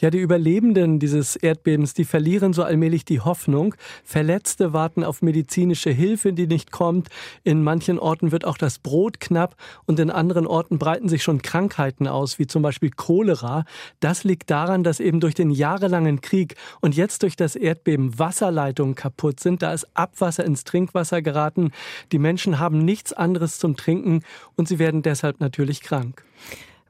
Ja, 0.00 0.08
die 0.08 0.18
Überlebenden 0.18 0.98
dieses 0.98 1.36
Erdbebens, 1.36 1.92
die 1.92 2.06
verlieren 2.06 2.54
so 2.54 2.62
allmählich 2.62 3.04
die 3.04 3.20
Hoffnung. 3.20 3.74
Verletzte 4.02 4.72
warten 4.72 5.04
auf 5.04 5.20
medizinische 5.20 5.90
Hilfe, 5.90 6.32
die 6.32 6.46
nicht 6.46 6.70
kommt. 6.70 7.08
In 7.44 7.62
manchen 7.62 7.98
Orten 7.98 8.32
wird 8.32 8.46
auch 8.46 8.56
das 8.56 8.78
Brot 8.78 9.20
knapp 9.20 9.56
und 9.84 10.00
in 10.00 10.10
anderen 10.10 10.46
Orten 10.46 10.78
breiten 10.78 11.10
sich 11.10 11.22
schon 11.22 11.42
Krankheiten 11.42 12.08
aus, 12.08 12.38
wie 12.38 12.46
zum 12.46 12.62
Beispiel 12.62 12.88
Cholera. 12.88 13.66
Das 14.00 14.24
liegt 14.24 14.48
daran, 14.48 14.84
dass 14.84 15.00
eben 15.00 15.20
durch 15.20 15.34
den 15.34 15.50
jahrelangen 15.50 16.22
Krieg 16.22 16.54
und 16.80 16.96
jetzt 16.96 17.22
durch 17.22 17.36
das 17.36 17.54
Erdbeben 17.54 18.18
Wasserleitungen 18.18 18.94
kaputt 18.94 19.38
sind. 19.40 19.60
Da 19.60 19.74
ist 19.74 19.86
Abwasser 19.92 20.46
ins 20.46 20.64
Trinkwasser 20.64 21.20
geraten. 21.20 21.72
Die 22.10 22.18
Menschen 22.18 22.58
haben 22.58 22.86
nichts 22.86 23.12
anderes 23.12 23.58
zum 23.58 23.76
Trinken 23.76 24.22
und 24.56 24.66
sie 24.66 24.78
werden 24.78 25.02
deshalb 25.02 25.40
natürlich 25.40 25.82
krank. 25.82 26.24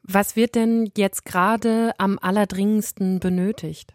Was 0.02 0.36
wird 0.36 0.54
denn 0.54 0.90
jetzt 0.96 1.24
gerade 1.24 1.92
am 1.98 2.18
allerdringendsten 2.20 3.20
benötigt? 3.20 3.94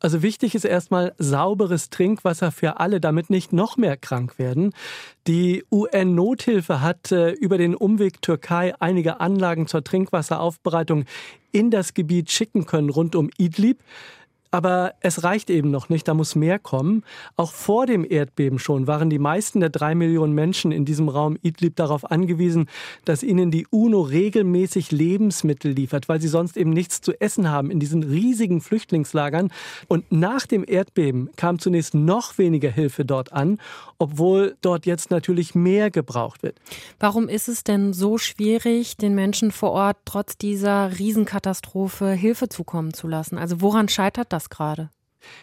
Also 0.00 0.22
wichtig 0.22 0.54
ist 0.54 0.64
erstmal 0.64 1.12
sauberes 1.18 1.90
Trinkwasser 1.90 2.52
für 2.52 2.78
alle, 2.78 3.00
damit 3.00 3.30
nicht 3.30 3.52
noch 3.52 3.76
mehr 3.76 3.96
krank 3.96 4.38
werden. 4.38 4.72
Die 5.26 5.64
UN-Nothilfe 5.72 6.80
hat 6.80 7.10
äh, 7.10 7.30
über 7.32 7.58
den 7.58 7.74
Umweg 7.74 8.22
Türkei 8.22 8.74
einige 8.78 9.18
Anlagen 9.18 9.66
zur 9.66 9.82
Trinkwasseraufbereitung 9.82 11.04
in 11.50 11.70
das 11.72 11.94
Gebiet 11.94 12.30
schicken 12.30 12.64
können 12.64 12.90
rund 12.90 13.16
um 13.16 13.30
Idlib. 13.38 13.82
Aber 14.50 14.94
es 15.00 15.24
reicht 15.24 15.50
eben 15.50 15.70
noch 15.70 15.88
nicht, 15.88 16.08
da 16.08 16.14
muss 16.14 16.34
mehr 16.34 16.58
kommen. 16.58 17.04
Auch 17.36 17.52
vor 17.52 17.86
dem 17.86 18.06
Erdbeben 18.08 18.58
schon 18.58 18.86
waren 18.86 19.10
die 19.10 19.18
meisten 19.18 19.60
der 19.60 19.68
drei 19.68 19.94
Millionen 19.94 20.34
Menschen 20.34 20.72
in 20.72 20.84
diesem 20.84 21.08
Raum 21.08 21.36
Idlib 21.42 21.76
darauf 21.76 22.10
angewiesen, 22.10 22.68
dass 23.04 23.22
ihnen 23.22 23.50
die 23.50 23.66
UNO 23.70 24.00
regelmäßig 24.00 24.90
Lebensmittel 24.90 25.72
liefert, 25.72 26.08
weil 26.08 26.20
sie 26.20 26.28
sonst 26.28 26.56
eben 26.56 26.70
nichts 26.70 27.00
zu 27.00 27.20
essen 27.20 27.50
haben 27.50 27.70
in 27.70 27.78
diesen 27.80 28.02
riesigen 28.02 28.60
Flüchtlingslagern. 28.60 29.52
Und 29.86 30.10
nach 30.10 30.46
dem 30.46 30.64
Erdbeben 30.66 31.30
kam 31.36 31.58
zunächst 31.58 31.94
noch 31.94 32.38
weniger 32.38 32.70
Hilfe 32.70 33.04
dort 33.04 33.32
an, 33.32 33.58
obwohl 33.98 34.56
dort 34.62 34.86
jetzt 34.86 35.10
natürlich 35.10 35.54
mehr 35.54 35.90
gebraucht 35.90 36.42
wird. 36.42 36.56
Warum 37.00 37.28
ist 37.28 37.48
es 37.48 37.64
denn 37.64 37.92
so 37.92 38.16
schwierig, 38.16 38.96
den 38.96 39.14
Menschen 39.14 39.52
vor 39.52 39.72
Ort 39.72 39.98
trotz 40.04 40.38
dieser 40.38 40.98
Riesenkatastrophe 40.98 42.12
Hilfe 42.12 42.48
zukommen 42.48 42.94
zu 42.94 43.08
lassen? 43.08 43.36
Also 43.36 43.60
woran 43.60 43.88
scheitert 43.88 44.32
das? 44.32 44.37
Das 44.38 44.50
gerade? 44.50 44.90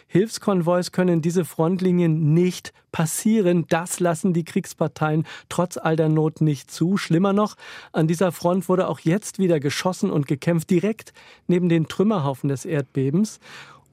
Hilfskonvois 0.06 0.90
können 0.90 1.20
diese 1.20 1.44
Frontlinien 1.44 2.32
nicht 2.32 2.72
passieren. 2.92 3.66
Das 3.68 4.00
lassen 4.00 4.32
die 4.32 4.44
Kriegsparteien 4.44 5.26
trotz 5.50 5.76
all 5.76 5.96
der 5.96 6.08
Not 6.08 6.40
nicht 6.40 6.70
zu. 6.70 6.96
Schlimmer 6.96 7.34
noch, 7.34 7.56
an 7.92 8.08
dieser 8.08 8.32
Front 8.32 8.70
wurde 8.70 8.88
auch 8.88 9.00
jetzt 9.00 9.38
wieder 9.38 9.60
geschossen 9.60 10.10
und 10.10 10.26
gekämpft, 10.26 10.70
direkt 10.70 11.12
neben 11.46 11.68
den 11.68 11.88
Trümmerhaufen 11.88 12.48
des 12.48 12.64
Erdbebens. 12.64 13.38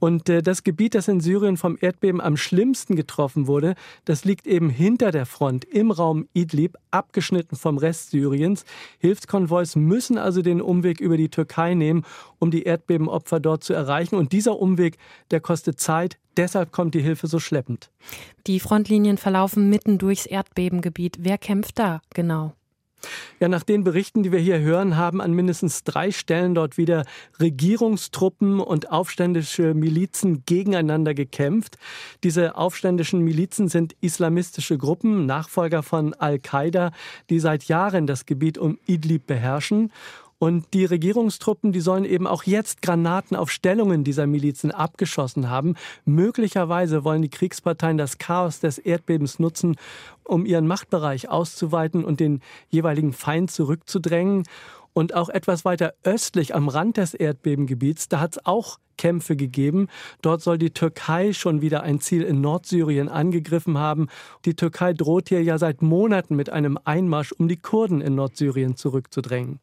Und 0.03 0.27
äh, 0.27 0.41
das 0.41 0.65
Gebiet, 0.65 0.95
das 0.95 1.07
in 1.07 1.21
Syrien 1.21 1.55
vom 1.55 1.77
Erdbeben 1.79 2.19
am 2.19 2.35
schlimmsten 2.35 2.97
getroffen 2.97 3.47
wurde, 3.47 3.75
das 4.03 4.25
liegt 4.25 4.45
eben 4.47 4.69
hinter 4.69 5.11
der 5.11 5.25
Front 5.25 5.63
im 5.63 5.91
Raum 5.91 6.27
Idlib, 6.33 6.75
abgeschnitten 6.91 7.55
vom 7.55 7.77
Rest 7.77 8.09
Syriens. 8.09 8.65
Hilfskonvois 8.99 9.77
müssen 9.77 10.17
also 10.17 10.41
den 10.41 10.61
Umweg 10.61 10.99
über 10.99 11.15
die 11.15 11.29
Türkei 11.29 11.73
nehmen, 11.73 12.03
um 12.37 12.51
die 12.51 12.63
Erdbebenopfer 12.63 13.39
dort 13.39 13.63
zu 13.63 13.71
erreichen. 13.71 14.15
Und 14.15 14.33
dieser 14.33 14.59
Umweg, 14.59 14.97
der 15.31 15.39
kostet 15.39 15.79
Zeit. 15.79 16.17
Deshalb 16.35 16.73
kommt 16.73 16.95
die 16.95 17.01
Hilfe 17.01 17.27
so 17.27 17.39
schleppend. 17.39 17.89
Die 18.45 18.59
Frontlinien 18.59 19.15
verlaufen 19.17 19.69
mitten 19.69 19.99
durchs 19.99 20.25
Erdbebengebiet. 20.25 21.19
Wer 21.21 21.37
kämpft 21.37 21.79
da 21.79 22.01
genau? 22.13 22.51
Ja, 23.39 23.47
nach 23.47 23.63
den 23.63 23.83
Berichten, 23.83 24.23
die 24.23 24.31
wir 24.31 24.39
hier 24.39 24.59
hören, 24.59 24.97
haben 24.97 25.21
an 25.21 25.33
mindestens 25.33 25.83
drei 25.83 26.11
Stellen 26.11 26.55
dort 26.55 26.77
wieder 26.77 27.05
Regierungstruppen 27.39 28.59
und 28.59 28.91
aufständische 28.91 29.73
Milizen 29.73 30.43
gegeneinander 30.45 31.13
gekämpft. 31.13 31.77
Diese 32.23 32.55
aufständischen 32.55 33.21
Milizen 33.21 33.67
sind 33.67 33.95
islamistische 34.01 34.77
Gruppen, 34.77 35.25
Nachfolger 35.25 35.83
von 35.83 36.13
Al-Qaida, 36.13 36.91
die 37.29 37.39
seit 37.39 37.65
Jahren 37.65 38.07
das 38.07 38.25
Gebiet 38.25 38.57
um 38.57 38.77
Idlib 38.85 39.27
beherrschen. 39.27 39.91
Und 40.43 40.73
die 40.73 40.83
Regierungstruppen, 40.83 41.71
die 41.71 41.79
sollen 41.79 42.03
eben 42.03 42.27
auch 42.27 42.43
jetzt 42.43 42.81
Granaten 42.81 43.37
auf 43.37 43.49
Stellungen 43.49 44.03
dieser 44.03 44.27
Milizen 44.27 44.71
abgeschossen 44.71 45.49
haben. 45.49 45.75
Möglicherweise 46.03 47.05
wollen 47.05 47.21
die 47.21 47.29
Kriegsparteien 47.29 47.97
das 47.97 48.17
Chaos 48.17 48.59
des 48.59 48.77
Erdbebens 48.77 49.39
nutzen, 49.39 49.77
um 50.25 50.45
ihren 50.45 50.67
Machtbereich 50.67 51.29
auszuweiten 51.29 52.03
und 52.03 52.19
den 52.19 52.41
jeweiligen 52.67 53.13
Feind 53.13 53.51
zurückzudrängen. 53.51 54.43
Und 54.91 55.13
auch 55.13 55.29
etwas 55.29 55.63
weiter 55.63 55.93
östlich 56.03 56.53
am 56.53 56.67
Rand 56.67 56.97
des 56.97 57.13
Erdbebengebiets, 57.13 58.09
da 58.09 58.19
hat 58.19 58.33
es 58.33 58.45
auch 58.45 58.79
Kämpfe 58.97 59.37
gegeben. 59.37 59.87
Dort 60.21 60.41
soll 60.41 60.57
die 60.57 60.71
Türkei 60.71 61.31
schon 61.31 61.61
wieder 61.61 61.83
ein 61.83 62.01
Ziel 62.01 62.21
in 62.21 62.41
Nordsyrien 62.41 63.07
angegriffen 63.07 63.77
haben. 63.77 64.09
Die 64.43 64.57
Türkei 64.57 64.91
droht 64.91 65.29
hier 65.29 65.41
ja 65.41 65.57
seit 65.57 65.81
Monaten 65.81 66.35
mit 66.35 66.49
einem 66.49 66.77
Einmarsch, 66.83 67.31
um 67.31 67.47
die 67.47 67.55
Kurden 67.55 68.01
in 68.01 68.15
Nordsyrien 68.15 68.75
zurückzudrängen. 68.75 69.61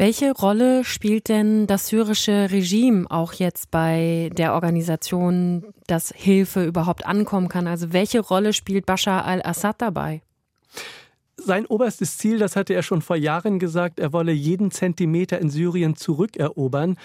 Welche 0.00 0.30
Rolle 0.30 0.84
spielt 0.84 1.28
denn 1.28 1.66
das 1.66 1.88
syrische 1.88 2.52
Regime 2.52 3.10
auch 3.10 3.32
jetzt 3.32 3.72
bei 3.72 4.30
der 4.32 4.54
Organisation, 4.54 5.74
dass 5.88 6.12
Hilfe 6.14 6.64
überhaupt 6.64 7.04
ankommen 7.04 7.48
kann? 7.48 7.66
Also 7.66 7.92
welche 7.92 8.20
Rolle 8.20 8.52
spielt 8.52 8.86
Bashar 8.86 9.24
al-Assad 9.24 9.82
dabei? 9.82 10.22
Sein 11.36 11.66
oberstes 11.66 12.16
Ziel, 12.16 12.38
das 12.38 12.54
hatte 12.54 12.74
er 12.74 12.84
schon 12.84 13.02
vor 13.02 13.16
Jahren 13.16 13.58
gesagt, 13.58 13.98
er 13.98 14.12
wolle 14.12 14.30
jeden 14.30 14.70
Zentimeter 14.70 15.40
in 15.40 15.50
Syrien 15.50 15.96
zurückerobern. 15.96 16.96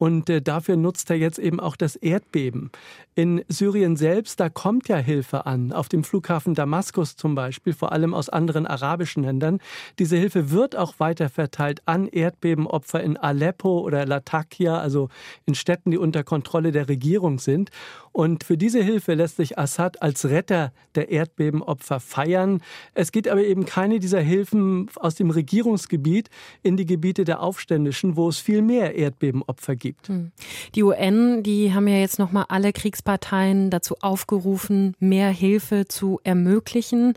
Und 0.00 0.30
äh, 0.30 0.40
dafür 0.40 0.76
nutzt 0.76 1.10
er 1.10 1.16
jetzt 1.16 1.38
eben 1.38 1.60
auch 1.60 1.76
das 1.76 1.94
Erdbeben. 1.94 2.70
In 3.14 3.44
Syrien 3.48 3.98
selbst, 3.98 4.40
da 4.40 4.48
kommt 4.48 4.88
ja 4.88 4.96
Hilfe 4.96 5.44
an, 5.44 5.72
auf 5.72 5.90
dem 5.90 6.04
Flughafen 6.04 6.54
Damaskus 6.54 7.16
zum 7.16 7.34
Beispiel, 7.34 7.74
vor 7.74 7.92
allem 7.92 8.14
aus 8.14 8.30
anderen 8.30 8.66
arabischen 8.66 9.24
Ländern. 9.24 9.58
Diese 9.98 10.16
Hilfe 10.16 10.50
wird 10.50 10.74
auch 10.74 10.94
weiter 11.00 11.28
verteilt 11.28 11.82
an 11.84 12.06
Erdbebenopfer 12.06 13.02
in 13.02 13.18
Aleppo 13.18 13.80
oder 13.80 14.06
Latakia, 14.06 14.78
also 14.78 15.10
in 15.44 15.54
Städten, 15.54 15.90
die 15.90 15.98
unter 15.98 16.24
Kontrolle 16.24 16.72
der 16.72 16.88
Regierung 16.88 17.38
sind. 17.38 17.68
Und 18.12 18.42
für 18.42 18.56
diese 18.56 18.82
Hilfe 18.82 19.12
lässt 19.12 19.36
sich 19.36 19.58
Assad 19.58 20.00
als 20.00 20.24
Retter 20.24 20.72
der 20.94 21.10
Erdbebenopfer 21.10 22.00
feiern. 22.00 22.62
Es 22.94 23.12
geht 23.12 23.28
aber 23.28 23.42
eben 23.42 23.66
keine 23.66 24.00
dieser 24.00 24.20
Hilfen 24.20 24.88
aus 24.96 25.14
dem 25.14 25.30
Regierungsgebiet 25.30 26.30
in 26.62 26.78
die 26.78 26.86
Gebiete 26.86 27.24
der 27.24 27.40
Aufständischen, 27.40 28.16
wo 28.16 28.28
es 28.30 28.38
viel 28.38 28.62
mehr 28.62 28.94
Erdbebenopfer 28.94 29.76
gibt. 29.76 29.89
Hm. 30.06 30.32
Die 30.74 30.82
UN, 30.82 31.42
die 31.42 31.72
haben 31.74 31.88
ja 31.88 31.96
jetzt 31.96 32.18
noch 32.18 32.32
mal 32.32 32.46
alle 32.48 32.72
Kriegsparteien 32.72 33.70
dazu 33.70 33.96
aufgerufen, 34.00 34.94
mehr 34.98 35.30
Hilfe 35.30 35.86
zu 35.88 36.20
ermöglichen. 36.24 37.14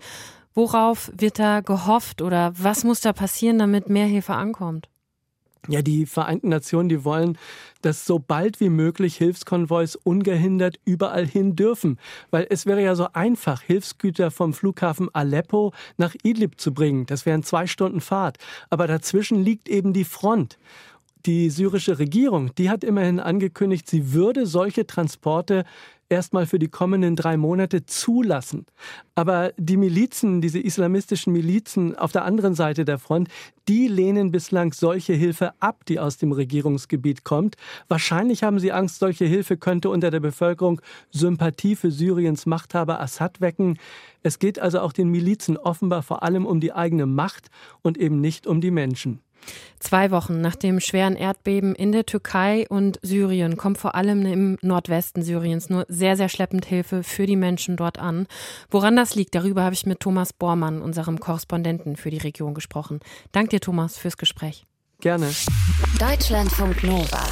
Worauf 0.53 1.11
wird 1.17 1.39
da 1.39 1.61
gehofft 1.61 2.21
oder 2.21 2.53
was 2.55 2.83
muss 2.83 3.01
da 3.01 3.13
passieren, 3.13 3.57
damit 3.57 3.89
mehr 3.89 4.05
Hilfe 4.05 4.33
ankommt? 4.33 4.87
Ja, 5.69 5.81
die 5.81 6.05
Vereinten 6.05 6.49
Nationen, 6.49 6.89
die 6.89 7.05
wollen, 7.05 7.37
dass 7.81 8.05
so 8.05 8.19
bald 8.19 8.59
wie 8.59 8.69
möglich 8.69 9.15
Hilfskonvois 9.15 9.95
ungehindert 10.03 10.77
überall 10.83 11.25
hin 11.25 11.55
dürfen. 11.55 11.99
Weil 12.31 12.47
es 12.49 12.65
wäre 12.65 12.83
ja 12.83 12.95
so 12.95 13.07
einfach, 13.13 13.61
Hilfsgüter 13.61 14.29
vom 14.29 14.53
Flughafen 14.53 15.13
Aleppo 15.15 15.71
nach 15.95 16.15
Idlib 16.21 16.59
zu 16.59 16.73
bringen. 16.73 17.05
Das 17.05 17.25
wären 17.25 17.43
zwei 17.43 17.65
Stunden 17.65 18.01
Fahrt. 18.01 18.39
Aber 18.69 18.87
dazwischen 18.87 19.41
liegt 19.41 19.69
eben 19.69 19.93
die 19.93 20.03
Front. 20.03 20.57
Die 21.25 21.49
syrische 21.49 21.99
Regierung, 21.99 22.53
die 22.55 22.69
hat 22.69 22.83
immerhin 22.83 23.21
angekündigt, 23.21 23.89
sie 23.89 24.11
würde 24.11 24.45
solche 24.45 24.85
Transporte 24.85 25.63
erstmal 26.09 26.45
für 26.45 26.59
die 26.59 26.67
kommenden 26.67 27.15
drei 27.15 27.37
Monate 27.37 27.85
zulassen. 27.85 28.65
Aber 29.15 29.53
die 29.57 29.77
Milizen, 29.77 30.41
diese 30.41 30.59
islamistischen 30.59 31.31
Milizen 31.31 31.95
auf 31.95 32.11
der 32.11 32.25
anderen 32.25 32.55
Seite 32.55 32.83
der 32.83 32.99
Front, 32.99 33.29
die 33.69 33.87
lehnen 33.87 34.31
bislang 34.31 34.73
solche 34.73 35.13
Hilfe 35.13 35.53
ab, 35.61 35.85
die 35.85 35.97
aus 35.97 36.17
dem 36.17 36.33
Regierungsgebiet 36.33 37.23
kommt. 37.23 37.55
Wahrscheinlich 37.87 38.43
haben 38.43 38.59
sie 38.59 38.73
Angst, 38.73 38.99
solche 38.99 39.23
Hilfe 39.23 39.55
könnte 39.55 39.89
unter 39.89 40.11
der 40.11 40.19
Bevölkerung 40.19 40.81
Sympathie 41.11 41.77
für 41.77 41.89
Syriens 41.89 42.45
Machthaber 42.45 42.99
Assad 42.99 43.39
wecken. 43.39 43.79
Es 44.23 44.39
geht 44.39 44.59
also 44.59 44.81
auch 44.81 44.91
den 44.91 45.07
Milizen 45.07 45.55
offenbar 45.55 46.03
vor 46.03 46.21
allem 46.21 46.45
um 46.45 46.59
die 46.59 46.73
eigene 46.73 47.05
Macht 47.05 47.49
und 47.81 47.97
eben 47.97 48.19
nicht 48.19 48.45
um 48.45 48.59
die 48.59 48.71
Menschen. 48.71 49.21
Zwei 49.79 50.11
Wochen 50.11 50.39
nach 50.39 50.55
dem 50.55 50.79
schweren 50.79 51.17
Erdbeben 51.17 51.75
in 51.75 51.91
der 51.91 52.05
Türkei 52.05 52.65
und 52.69 52.99
Syrien 53.01 53.57
kommt 53.57 53.77
vor 53.77 53.95
allem 53.95 54.25
im 54.25 54.57
Nordwesten 54.61 55.23
Syriens 55.23 55.69
nur 55.69 55.85
sehr, 55.89 56.15
sehr 56.15 56.29
schleppend 56.29 56.65
Hilfe 56.65 57.03
für 57.03 57.25
die 57.25 57.35
Menschen 57.35 57.75
dort 57.75 57.99
an. 57.99 58.27
Woran 58.71 58.95
das 58.95 59.15
liegt, 59.15 59.35
darüber 59.35 59.63
habe 59.63 59.75
ich 59.75 59.85
mit 59.85 59.99
Thomas 59.99 60.31
Bormann, 60.31 60.81
unserem 60.81 61.19
Korrespondenten 61.19 61.97
für 61.97 62.11
die 62.11 62.17
Region, 62.17 62.53
gesprochen. 62.53 63.01
Dank 63.33 63.49
dir, 63.49 63.59
Thomas, 63.59 63.97
fürs 63.97 64.15
Gespräch. 64.17 64.65
Gerne. 65.01 65.29
Deutschlandfunk 65.99 66.81
Nova. 66.83 67.27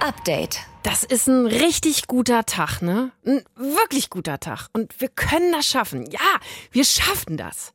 Update. 0.00 0.60
Das 0.82 1.04
ist 1.04 1.26
ein 1.26 1.46
richtig 1.46 2.06
guter 2.06 2.44
Tag, 2.44 2.82
ne? 2.82 3.12
Ein 3.26 3.42
wirklich 3.56 4.10
guter 4.10 4.38
Tag. 4.38 4.68
Und 4.72 5.00
wir 5.00 5.08
können 5.08 5.52
das 5.52 5.66
schaffen. 5.66 6.08
Ja, 6.10 6.20
wir 6.70 6.84
schaffen 6.84 7.36
das. 7.36 7.72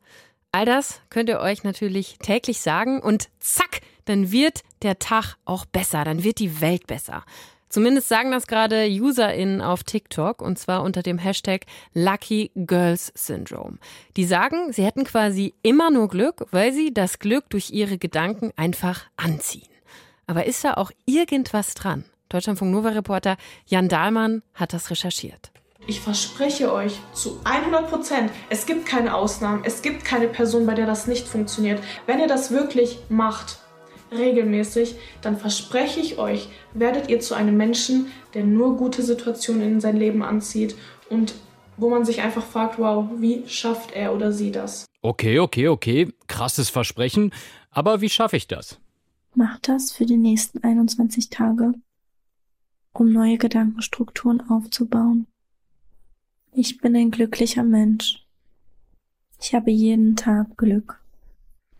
All 0.56 0.66
das 0.66 1.02
könnt 1.10 1.30
ihr 1.30 1.40
euch 1.40 1.64
natürlich 1.64 2.20
täglich 2.20 2.62
sagen 2.62 3.02
und 3.02 3.28
zack, 3.40 3.82
dann 4.06 4.32
wird 4.32 4.62
der 4.84 5.00
Tag 5.00 5.36
auch 5.46 5.66
besser, 5.66 6.04
dann 6.04 6.24
wird 6.24 6.38
die 6.38 6.62
Welt 6.62 6.86
besser. 6.86 7.26
Zumindest 7.70 8.08
sagen 8.08 8.30
das 8.30 8.46
gerade 8.46 8.88
UserInnen 8.88 9.64
auf 9.64 9.84
TikTok 9.84 10.44
und 10.44 10.60
zwar 10.60 10.84
unter 10.84 11.02
dem 11.02 11.18
Hashtag 11.18 11.66
Lucky 11.96 12.52
Girls 12.54 13.12
Syndrome. 13.16 13.80
Die 14.16 14.26
sagen, 14.26 14.72
sie 14.72 14.86
hätten 14.86 15.06
quasi 15.06 15.56
immer 15.64 15.90
nur 15.90 16.08
Glück, 16.08 16.46
weil 16.52 16.72
sie 16.72 16.94
das 16.94 17.18
Glück 17.18 17.50
durch 17.50 17.72
ihre 17.72 17.98
Gedanken 17.98 18.52
einfach 18.56 19.06
anziehen. 19.18 19.68
Aber 20.28 20.46
ist 20.46 20.64
da 20.64 20.76
auch 20.76 20.92
irgendwas 21.08 21.74
dran? 21.74 22.06
Deutschlandfunk 22.30 22.72
Nova 22.72 22.90
Reporter 22.90 23.38
Jan 23.66 23.90
Dahlmann 23.90 24.44
hat 24.54 24.74
das 24.74 24.92
recherchiert. 24.92 25.53
Ich 25.86 26.00
verspreche 26.00 26.72
euch 26.72 27.00
zu 27.14 27.40
100 27.44 27.90
Prozent, 27.90 28.32
es 28.50 28.66
gibt 28.66 28.86
keine 28.86 29.16
Ausnahmen, 29.16 29.64
es 29.66 29.82
gibt 29.82 30.06
keine 30.06 30.28
Person, 30.28 30.66
bei 30.66 30.74
der 30.74 30.86
das 30.86 31.08
nicht 31.08 31.28
funktioniert. 31.28 31.82
Wenn 32.06 32.20
ihr 32.20 32.28
das 32.28 32.52
wirklich 32.52 33.00
macht, 33.10 33.60
regelmäßig, 34.12 34.96
dann 35.22 35.38
verspreche 35.38 36.00
ich 36.00 36.18
euch, 36.18 36.48
werdet 36.74 37.10
ihr 37.10 37.20
zu 37.20 37.34
einem 37.34 37.58
Menschen, 37.58 38.08
der 38.34 38.44
nur 38.44 38.78
gute 38.78 39.02
Situationen 39.02 39.64
in 39.64 39.82
sein 39.82 39.98
Leben 39.98 40.24
anzieht 40.24 40.76
und 41.10 41.34
wo 41.76 41.90
man 41.90 42.06
sich 42.06 42.22
einfach 42.22 42.44
fragt, 42.46 42.78
wow, 42.80 43.10
wie 43.18 43.48
schafft 43.48 43.92
er 43.92 44.14
oder 44.14 44.32
sie 44.32 44.52
das? 44.52 44.86
Okay, 45.02 45.40
okay, 45.40 45.68
okay, 45.68 46.14
krasses 46.28 46.70
Versprechen, 46.70 47.34
aber 47.72 48.02
wie 48.02 48.10
schaffe 48.10 48.38
ich 48.38 48.48
das? 48.48 48.80
Mach 49.36 49.60
das 49.60 49.92
für 49.92 50.06
die 50.06 50.18
nächsten 50.18 50.64
21 50.64 51.30
Tage, 51.30 51.74
um 52.94 53.12
neue 53.12 53.38
Gedankenstrukturen 53.38 54.48
aufzubauen. 54.50 55.26
Ich 56.56 56.78
bin 56.78 56.96
ein 56.96 57.10
glücklicher 57.10 57.64
Mensch. 57.64 58.24
Ich 59.42 59.56
habe 59.56 59.72
jeden 59.72 60.16
Tag 60.16 60.56
Glück. 60.56 61.02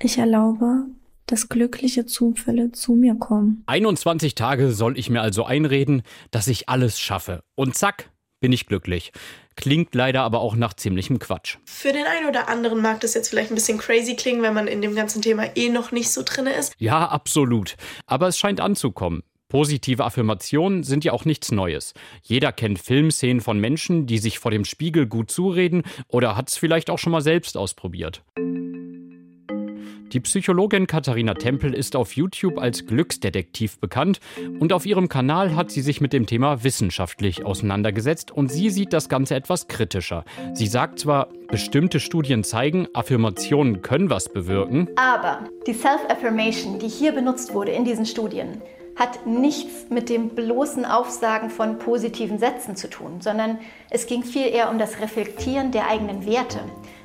Ich 0.02 0.18
erlaube, 0.18 0.88
dass 1.28 1.48
glückliche 1.48 2.08
Zufälle 2.08 2.72
zu 2.72 2.94
mir 2.94 3.14
kommen. 3.16 3.64
21 3.68 4.34
Tage 4.34 4.72
soll 4.72 4.98
ich 4.98 5.12
mir 5.12 5.22
also 5.22 5.46
einreden, 5.46 6.02
dass 6.32 6.48
ich 6.48 6.70
alles 6.70 7.00
schaffe. 7.00 7.44
Und 7.54 7.76
zack, 7.76 8.10
bin 8.40 8.52
ich 8.52 8.66
glücklich. 8.66 9.12
Klingt 9.56 9.94
leider 9.94 10.24
aber 10.24 10.42
auch 10.42 10.56
nach 10.56 10.74
ziemlichem 10.74 11.20
Quatsch. 11.20 11.58
Für 11.66 11.94
den 11.94 12.06
einen 12.08 12.28
oder 12.28 12.50
anderen 12.50 12.82
mag 12.82 13.00
das 13.02 13.14
jetzt 13.14 13.30
vielleicht 13.30 13.52
ein 13.52 13.56
bisschen 13.56 13.78
crazy 13.78 14.16
klingen, 14.16 14.42
wenn 14.42 14.56
man 14.56 14.68
in 14.68 14.82
dem 14.82 14.96
ganzen 14.96 15.22
Thema 15.22 15.56
eh 15.56 15.70
noch 15.70 15.92
nicht 15.92 16.10
so 16.10 16.24
drin 16.26 16.48
ist. 16.48 16.74
Ja, 16.80 17.08
absolut. 17.08 17.76
Aber 18.08 18.28
es 18.28 18.40
scheint 18.40 18.60
anzukommen. 18.60 19.22
Positive 19.54 20.04
Affirmationen 20.04 20.82
sind 20.82 21.06
ja 21.06 21.12
auch 21.12 21.26
nichts 21.26 21.52
Neues. 21.52 21.94
Jeder 22.24 22.52
kennt 22.52 22.80
Filmszenen 22.80 23.40
von 23.40 23.60
Menschen, 23.60 24.08
die 24.08 24.18
sich 24.18 24.40
vor 24.40 24.50
dem 24.50 24.66
Spiegel 24.66 25.06
gut 25.06 25.30
zureden 25.30 25.84
oder 26.08 26.36
hat 26.36 26.50
es 26.50 26.58
vielleicht 26.58 26.90
auch 26.90 26.98
schon 26.98 27.12
mal 27.12 27.22
selbst 27.22 27.56
ausprobiert. 27.56 28.24
Die 30.12 30.20
Psychologin 30.22 30.88
Katharina 30.88 31.36
Tempel 31.36 31.76
ist 31.76 31.96
auf 31.96 32.16
YouTube 32.16 32.58
als 32.58 32.88
Glücksdetektiv 32.88 33.78
bekannt 33.78 34.20
und 34.60 34.74
auf 34.74 34.88
ihrem 34.88 35.08
Kanal 35.08 35.56
hat 35.56 35.70
sie 35.70 35.82
sich 35.82 36.02
mit 36.02 36.14
dem 36.14 36.26
Thema 36.26 36.64
wissenschaftlich 36.64 37.46
auseinandergesetzt 37.46 38.32
und 38.32 38.52
sie 38.52 38.72
sieht 38.72 38.92
das 38.92 39.08
Ganze 39.08 39.36
etwas 39.36 39.68
kritischer. 39.68 40.26
Sie 40.54 40.68
sagt 40.68 40.98
zwar, 40.98 41.28
bestimmte 41.48 42.00
Studien 42.00 42.44
zeigen, 42.44 42.88
Affirmationen 42.96 43.84
können 43.84 44.10
was 44.10 44.34
bewirken, 44.34 44.90
aber 44.96 45.48
die 45.68 45.74
Self-Affirmation, 45.74 46.80
die 46.80 46.90
hier 46.90 47.12
benutzt 47.12 47.54
wurde 47.54 47.72
in 47.72 47.86
diesen 47.86 48.08
Studien, 48.08 48.64
hat 48.96 49.26
nichts 49.26 49.90
mit 49.90 50.10
dem 50.10 50.30
bloßen 50.30 50.86
Aufsagen 50.86 51.50
von 51.50 51.80
positiven 51.80 52.38
Sätzen 52.38 52.76
zu 52.76 52.90
tun, 52.90 53.22
sondern 53.22 53.60
es 53.90 54.06
ging 54.06 54.24
viel 54.24 54.48
eher 54.48 54.70
um 54.70 54.78
das 54.78 55.00
Reflektieren 55.00 55.72
der 55.72 55.88
eigenen 55.88 56.26
Werte. 56.26 56.60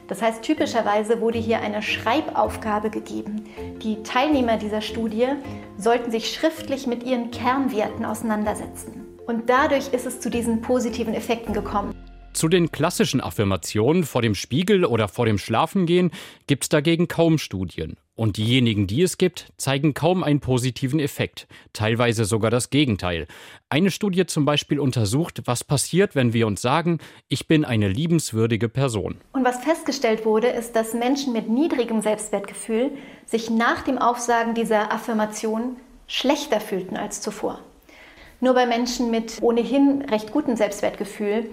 Das 0.09 0.23
heißt, 0.23 0.43
typischerweise 0.43 1.21
wurde 1.21 1.39
hier 1.39 1.61
eine 1.61 1.83
Schreibaufgabe 1.83 2.91
gegeben. 2.91 3.45
Die 3.83 4.03
Teilnehmer 4.03 4.57
dieser 4.57 4.81
Studie 4.81 5.29
sollten 5.77 6.11
sich 6.11 6.33
schriftlich 6.33 6.87
mit 6.87 7.05
ihren 7.05 7.31
Kernwerten 7.31 8.05
auseinandersetzen. 8.05 9.07
Und 9.27 9.51
dadurch 9.51 9.93
ist 9.93 10.07
es 10.07 10.21
zu 10.21 10.31
diesen 10.31 10.63
positiven 10.63 11.13
Effekten 11.13 11.53
gekommen. 11.53 11.95
Zu 12.33 12.49
den 12.49 12.71
klassischen 12.71 13.21
Affirmationen 13.21 14.05
vor 14.05 14.23
dem 14.23 14.35
Spiegel 14.35 14.85
oder 14.85 15.09
vor 15.09 15.27
dem 15.27 15.39
Schlafengehen 15.39 16.13
gibt 16.47 16.65
es 16.65 16.69
dagegen 16.69 17.09
kaum 17.09 17.39
Studien. 17.39 17.97
Und 18.15 18.37
diejenigen, 18.37 18.89
die 18.89 19.03
es 19.03 19.17
gibt, 19.17 19.53
zeigen 19.59 19.95
kaum 19.95 20.25
einen 20.25 20.41
positiven 20.41 20.99
Effekt, 20.99 21.47
teilweise 21.73 22.25
sogar 22.25 22.51
das 22.51 22.71
Gegenteil. 22.71 23.29
Eine 23.69 23.93
Studie 23.93 24.27
zum 24.27 24.45
Beispiel 24.45 24.81
untersucht, 24.81 25.43
was 25.45 25.63
passiert, 25.63 26.17
wenn 26.17 26.33
wir 26.33 26.49
uns 26.49 26.61
sagen, 26.61 26.99
ich 27.29 27.47
bin 27.47 27.65
eine 27.65 27.89
liebenswürdige 27.89 28.69
Person. 28.69 29.19
Und 29.33 29.45
was 29.45 29.63
festgestellt 29.63 30.25
wurde, 30.25 30.49
ist, 30.49 30.75
dass 30.75 30.95
Menschen 30.95 31.33
mit 31.33 31.49
niedrigem 31.49 32.01
Selbstwertgefühl 32.01 32.91
sich 33.25 33.51
nach 33.51 33.83
dem 33.83 33.99
Aufsagen 33.99 34.55
dieser 34.55 34.93
Affirmation 34.93 35.77
schlechter 36.09 36.61
fühlten 36.61 36.97
als 36.97 37.21
zuvor. 37.21 37.61
Nur 38.41 38.55
bei 38.55 38.67
Menschen 38.67 39.13
mit 39.13 39.39
ohnehin 39.41 40.03
recht 40.03 40.33
gutem 40.33 40.57
Selbstwertgefühl 40.57 41.51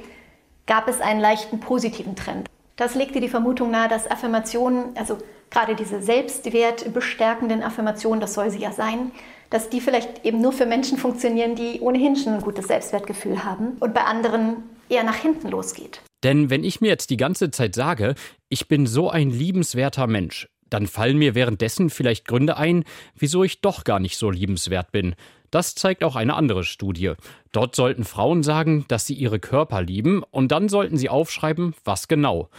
gab 0.65 0.87
es 0.87 1.01
einen 1.01 1.19
leichten 1.19 1.59
positiven 1.59 2.15
Trend. 2.15 2.49
Das 2.75 2.95
legte 2.95 3.21
die 3.21 3.29
Vermutung 3.29 3.71
nahe, 3.71 3.87
dass 3.87 4.09
Affirmationen, 4.09 4.97
also 4.97 5.17
gerade 5.49 5.75
diese 5.75 6.01
selbstwertbestärkenden 6.01 7.63
Affirmationen, 7.63 8.19
das 8.19 8.33
soll 8.33 8.49
sie 8.49 8.59
ja 8.59 8.71
sein, 8.71 9.11
dass 9.49 9.69
die 9.69 9.79
vielleicht 9.79 10.25
eben 10.25 10.41
nur 10.41 10.51
für 10.51 10.65
Menschen 10.65 10.97
funktionieren, 10.97 11.55
die 11.55 11.79
ohnehin 11.79 12.15
schon 12.15 12.33
ein 12.33 12.41
gutes 12.41 12.67
Selbstwertgefühl 12.67 13.45
haben 13.45 13.77
und 13.79 13.93
bei 13.93 14.01
anderen 14.01 14.63
eher 14.89 15.03
nach 15.03 15.15
hinten 15.15 15.49
losgeht. 15.49 16.01
Denn 16.23 16.49
wenn 16.49 16.63
ich 16.63 16.81
mir 16.81 16.87
jetzt 16.87 17.09
die 17.11 17.17
ganze 17.17 17.51
Zeit 17.51 17.75
sage, 17.75 18.15
ich 18.49 18.67
bin 18.67 18.87
so 18.87 19.09
ein 19.09 19.29
liebenswerter 19.29 20.07
Mensch, 20.07 20.47
dann 20.75 20.87
fallen 20.87 21.17
mir 21.17 21.35
währenddessen 21.35 21.89
vielleicht 21.89 22.27
Gründe 22.27 22.57
ein, 22.57 22.83
wieso 23.17 23.45
ich 23.45 23.61
doch 23.61 23.85
gar 23.85 23.99
nicht 23.99 24.17
so 24.17 24.29
liebenswert 24.29 24.91
bin. 24.91 25.15
Das 25.49 25.73
zeigt 25.73 26.03
auch 26.03 26.17
eine 26.17 26.33
andere 26.33 26.65
Studie. 26.65 27.13
Dort 27.53 27.77
sollten 27.77 28.03
Frauen 28.03 28.43
sagen, 28.43 28.83
dass 28.89 29.05
sie 29.05 29.13
ihre 29.13 29.39
Körper 29.39 29.81
lieben, 29.81 30.21
und 30.31 30.51
dann 30.51 30.67
sollten 30.67 30.97
sie 30.97 31.07
aufschreiben, 31.07 31.75
was 31.85 32.09
genau. 32.09 32.49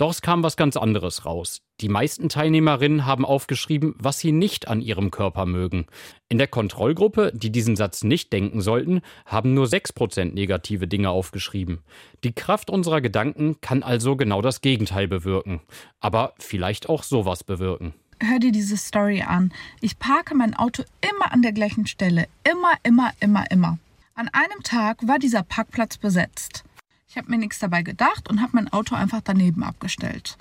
Doch 0.00 0.12
es 0.12 0.22
kam 0.22 0.42
was 0.42 0.56
ganz 0.56 0.78
anderes 0.78 1.26
raus. 1.26 1.60
Die 1.82 1.90
meisten 1.90 2.30
Teilnehmerinnen 2.30 3.04
haben 3.04 3.26
aufgeschrieben, 3.26 3.94
was 3.98 4.18
sie 4.18 4.32
nicht 4.32 4.66
an 4.66 4.80
ihrem 4.80 5.10
Körper 5.10 5.44
mögen. 5.44 5.84
In 6.30 6.38
der 6.38 6.46
Kontrollgruppe, 6.46 7.32
die 7.34 7.52
diesen 7.52 7.76
Satz 7.76 8.02
nicht 8.02 8.32
denken 8.32 8.62
sollten, 8.62 9.02
haben 9.26 9.52
nur 9.52 9.66
6% 9.66 10.32
negative 10.32 10.88
Dinge 10.88 11.10
aufgeschrieben. 11.10 11.80
Die 12.24 12.32
Kraft 12.32 12.70
unserer 12.70 13.02
Gedanken 13.02 13.60
kann 13.60 13.82
also 13.82 14.16
genau 14.16 14.40
das 14.40 14.62
Gegenteil 14.62 15.06
bewirken. 15.06 15.60
Aber 16.00 16.32
vielleicht 16.38 16.88
auch 16.88 17.02
sowas 17.02 17.44
bewirken. 17.44 17.92
Hör 18.22 18.38
dir 18.38 18.52
diese 18.52 18.78
Story 18.78 19.20
an. 19.20 19.52
Ich 19.82 19.98
parke 19.98 20.34
mein 20.34 20.56
Auto 20.56 20.82
immer 21.02 21.30
an 21.30 21.42
der 21.42 21.52
gleichen 21.52 21.86
Stelle. 21.86 22.26
Immer, 22.50 22.72
immer, 22.84 23.12
immer, 23.20 23.50
immer. 23.50 23.78
An 24.14 24.30
einem 24.32 24.62
Tag 24.62 25.06
war 25.06 25.18
dieser 25.18 25.42
Parkplatz 25.42 25.98
besetzt. 25.98 26.64
Ich 27.10 27.16
habe 27.16 27.28
mir 27.28 27.38
nichts 27.38 27.58
dabei 27.58 27.82
gedacht 27.82 28.30
und 28.30 28.40
habe 28.40 28.52
mein 28.54 28.72
Auto 28.72 28.94
einfach 28.94 29.20
daneben 29.20 29.64
abgestellt. 29.64 30.38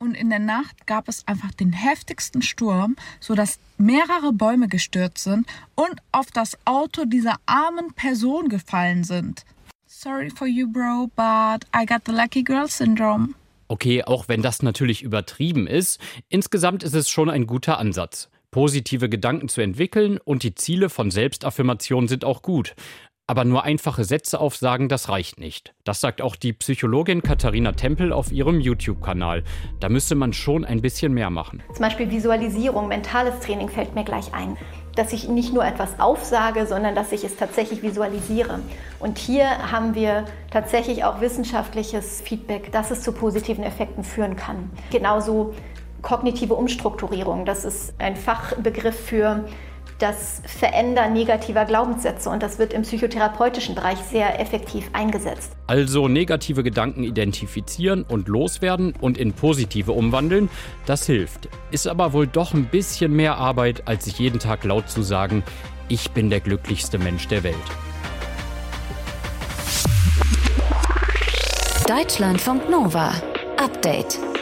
Und 0.00 0.16
in 0.16 0.30
der 0.30 0.40
Nacht 0.40 0.88
gab 0.88 1.08
es 1.08 1.24
einfach 1.28 1.52
den 1.52 1.72
heftigsten 1.72 2.42
Sturm, 2.42 2.96
sodass 3.20 3.60
mehrere 3.76 4.32
Bäume 4.32 4.66
gestürzt 4.66 5.22
sind 5.22 5.46
und 5.76 6.02
auf 6.10 6.32
das 6.32 6.58
Auto 6.64 7.04
dieser 7.04 7.36
armen 7.46 7.92
Person 7.94 8.48
gefallen 8.48 9.04
sind. 9.04 9.44
Sorry 9.86 10.28
for 10.30 10.48
you, 10.48 10.66
bro, 10.66 11.06
but 11.14 11.64
I 11.72 11.86
got 11.86 12.02
the 12.04 12.12
lucky 12.12 12.42
girl 12.42 12.68
syndrome. 12.68 13.34
Okay, 13.68 14.02
auch 14.02 14.26
wenn 14.26 14.42
das 14.42 14.62
natürlich 14.62 15.02
übertrieben 15.02 15.68
ist, 15.68 16.00
insgesamt 16.28 16.82
ist 16.82 16.94
es 16.94 17.08
schon 17.08 17.30
ein 17.30 17.46
guter 17.46 17.78
Ansatz. 17.78 18.28
Positive 18.50 19.10
Gedanken 19.10 19.48
zu 19.48 19.60
entwickeln 19.60 20.18
und 20.24 20.42
die 20.42 20.54
Ziele 20.54 20.88
von 20.88 21.10
Selbstaffirmation 21.10 22.08
sind 22.08 22.24
auch 22.24 22.40
gut. 22.40 22.74
Aber 23.30 23.44
nur 23.44 23.62
einfache 23.64 24.04
Sätze 24.04 24.40
aufsagen, 24.40 24.88
das 24.88 25.10
reicht 25.10 25.38
nicht. 25.38 25.74
Das 25.84 26.00
sagt 26.00 26.22
auch 26.22 26.34
die 26.34 26.54
Psychologin 26.54 27.22
Katharina 27.22 27.72
Tempel 27.72 28.10
auf 28.10 28.32
ihrem 28.32 28.58
YouTube-Kanal. 28.58 29.44
Da 29.80 29.90
müsste 29.90 30.14
man 30.14 30.32
schon 30.32 30.64
ein 30.64 30.80
bisschen 30.80 31.12
mehr 31.12 31.28
machen. 31.28 31.62
Zum 31.74 31.82
Beispiel 31.82 32.10
Visualisierung, 32.10 32.88
mentales 32.88 33.38
Training 33.40 33.68
fällt 33.68 33.94
mir 33.94 34.04
gleich 34.04 34.32
ein. 34.32 34.56
Dass 34.96 35.12
ich 35.12 35.28
nicht 35.28 35.52
nur 35.52 35.62
etwas 35.62 36.00
aufsage, 36.00 36.66
sondern 36.66 36.94
dass 36.94 37.12
ich 37.12 37.22
es 37.22 37.36
tatsächlich 37.36 37.82
visualisiere. 37.82 38.60
Und 38.98 39.18
hier 39.18 39.70
haben 39.70 39.94
wir 39.94 40.24
tatsächlich 40.50 41.04
auch 41.04 41.20
wissenschaftliches 41.20 42.22
Feedback, 42.22 42.72
dass 42.72 42.90
es 42.90 43.02
zu 43.02 43.12
positiven 43.12 43.62
Effekten 43.62 44.04
führen 44.04 44.36
kann. 44.36 44.70
Genauso 44.90 45.52
kognitive 46.00 46.54
Umstrukturierung, 46.54 47.44
das 47.44 47.66
ist 47.66 47.92
ein 47.98 48.16
Fachbegriff 48.16 48.98
für 48.98 49.44
das 49.98 50.42
Verändern 50.46 51.12
negativer 51.12 51.64
Glaubenssätze 51.64 52.30
und 52.30 52.42
das 52.42 52.58
wird 52.58 52.72
im 52.72 52.82
psychotherapeutischen 52.82 53.74
Bereich 53.74 53.98
sehr 53.98 54.40
effektiv 54.40 54.88
eingesetzt. 54.92 55.52
Also 55.66 56.08
negative 56.08 56.62
Gedanken 56.62 57.02
identifizieren 57.02 58.04
und 58.04 58.28
loswerden 58.28 58.94
und 59.00 59.18
in 59.18 59.32
positive 59.32 59.92
umwandeln, 59.92 60.48
das 60.86 61.04
hilft. 61.06 61.48
Ist 61.70 61.88
aber 61.88 62.12
wohl 62.12 62.26
doch 62.26 62.54
ein 62.54 62.66
bisschen 62.66 63.12
mehr 63.14 63.36
Arbeit, 63.36 63.82
als 63.86 64.04
sich 64.04 64.18
jeden 64.18 64.38
Tag 64.38 64.64
laut 64.64 64.88
zu 64.88 65.02
sagen, 65.02 65.42
ich 65.88 66.10
bin 66.12 66.30
der 66.30 66.40
glücklichste 66.40 66.98
Mensch 66.98 67.26
der 67.28 67.42
Welt. 67.42 67.56
Deutschlandfunk 71.88 72.68
Nova. 72.68 73.12
Update. 73.56 74.18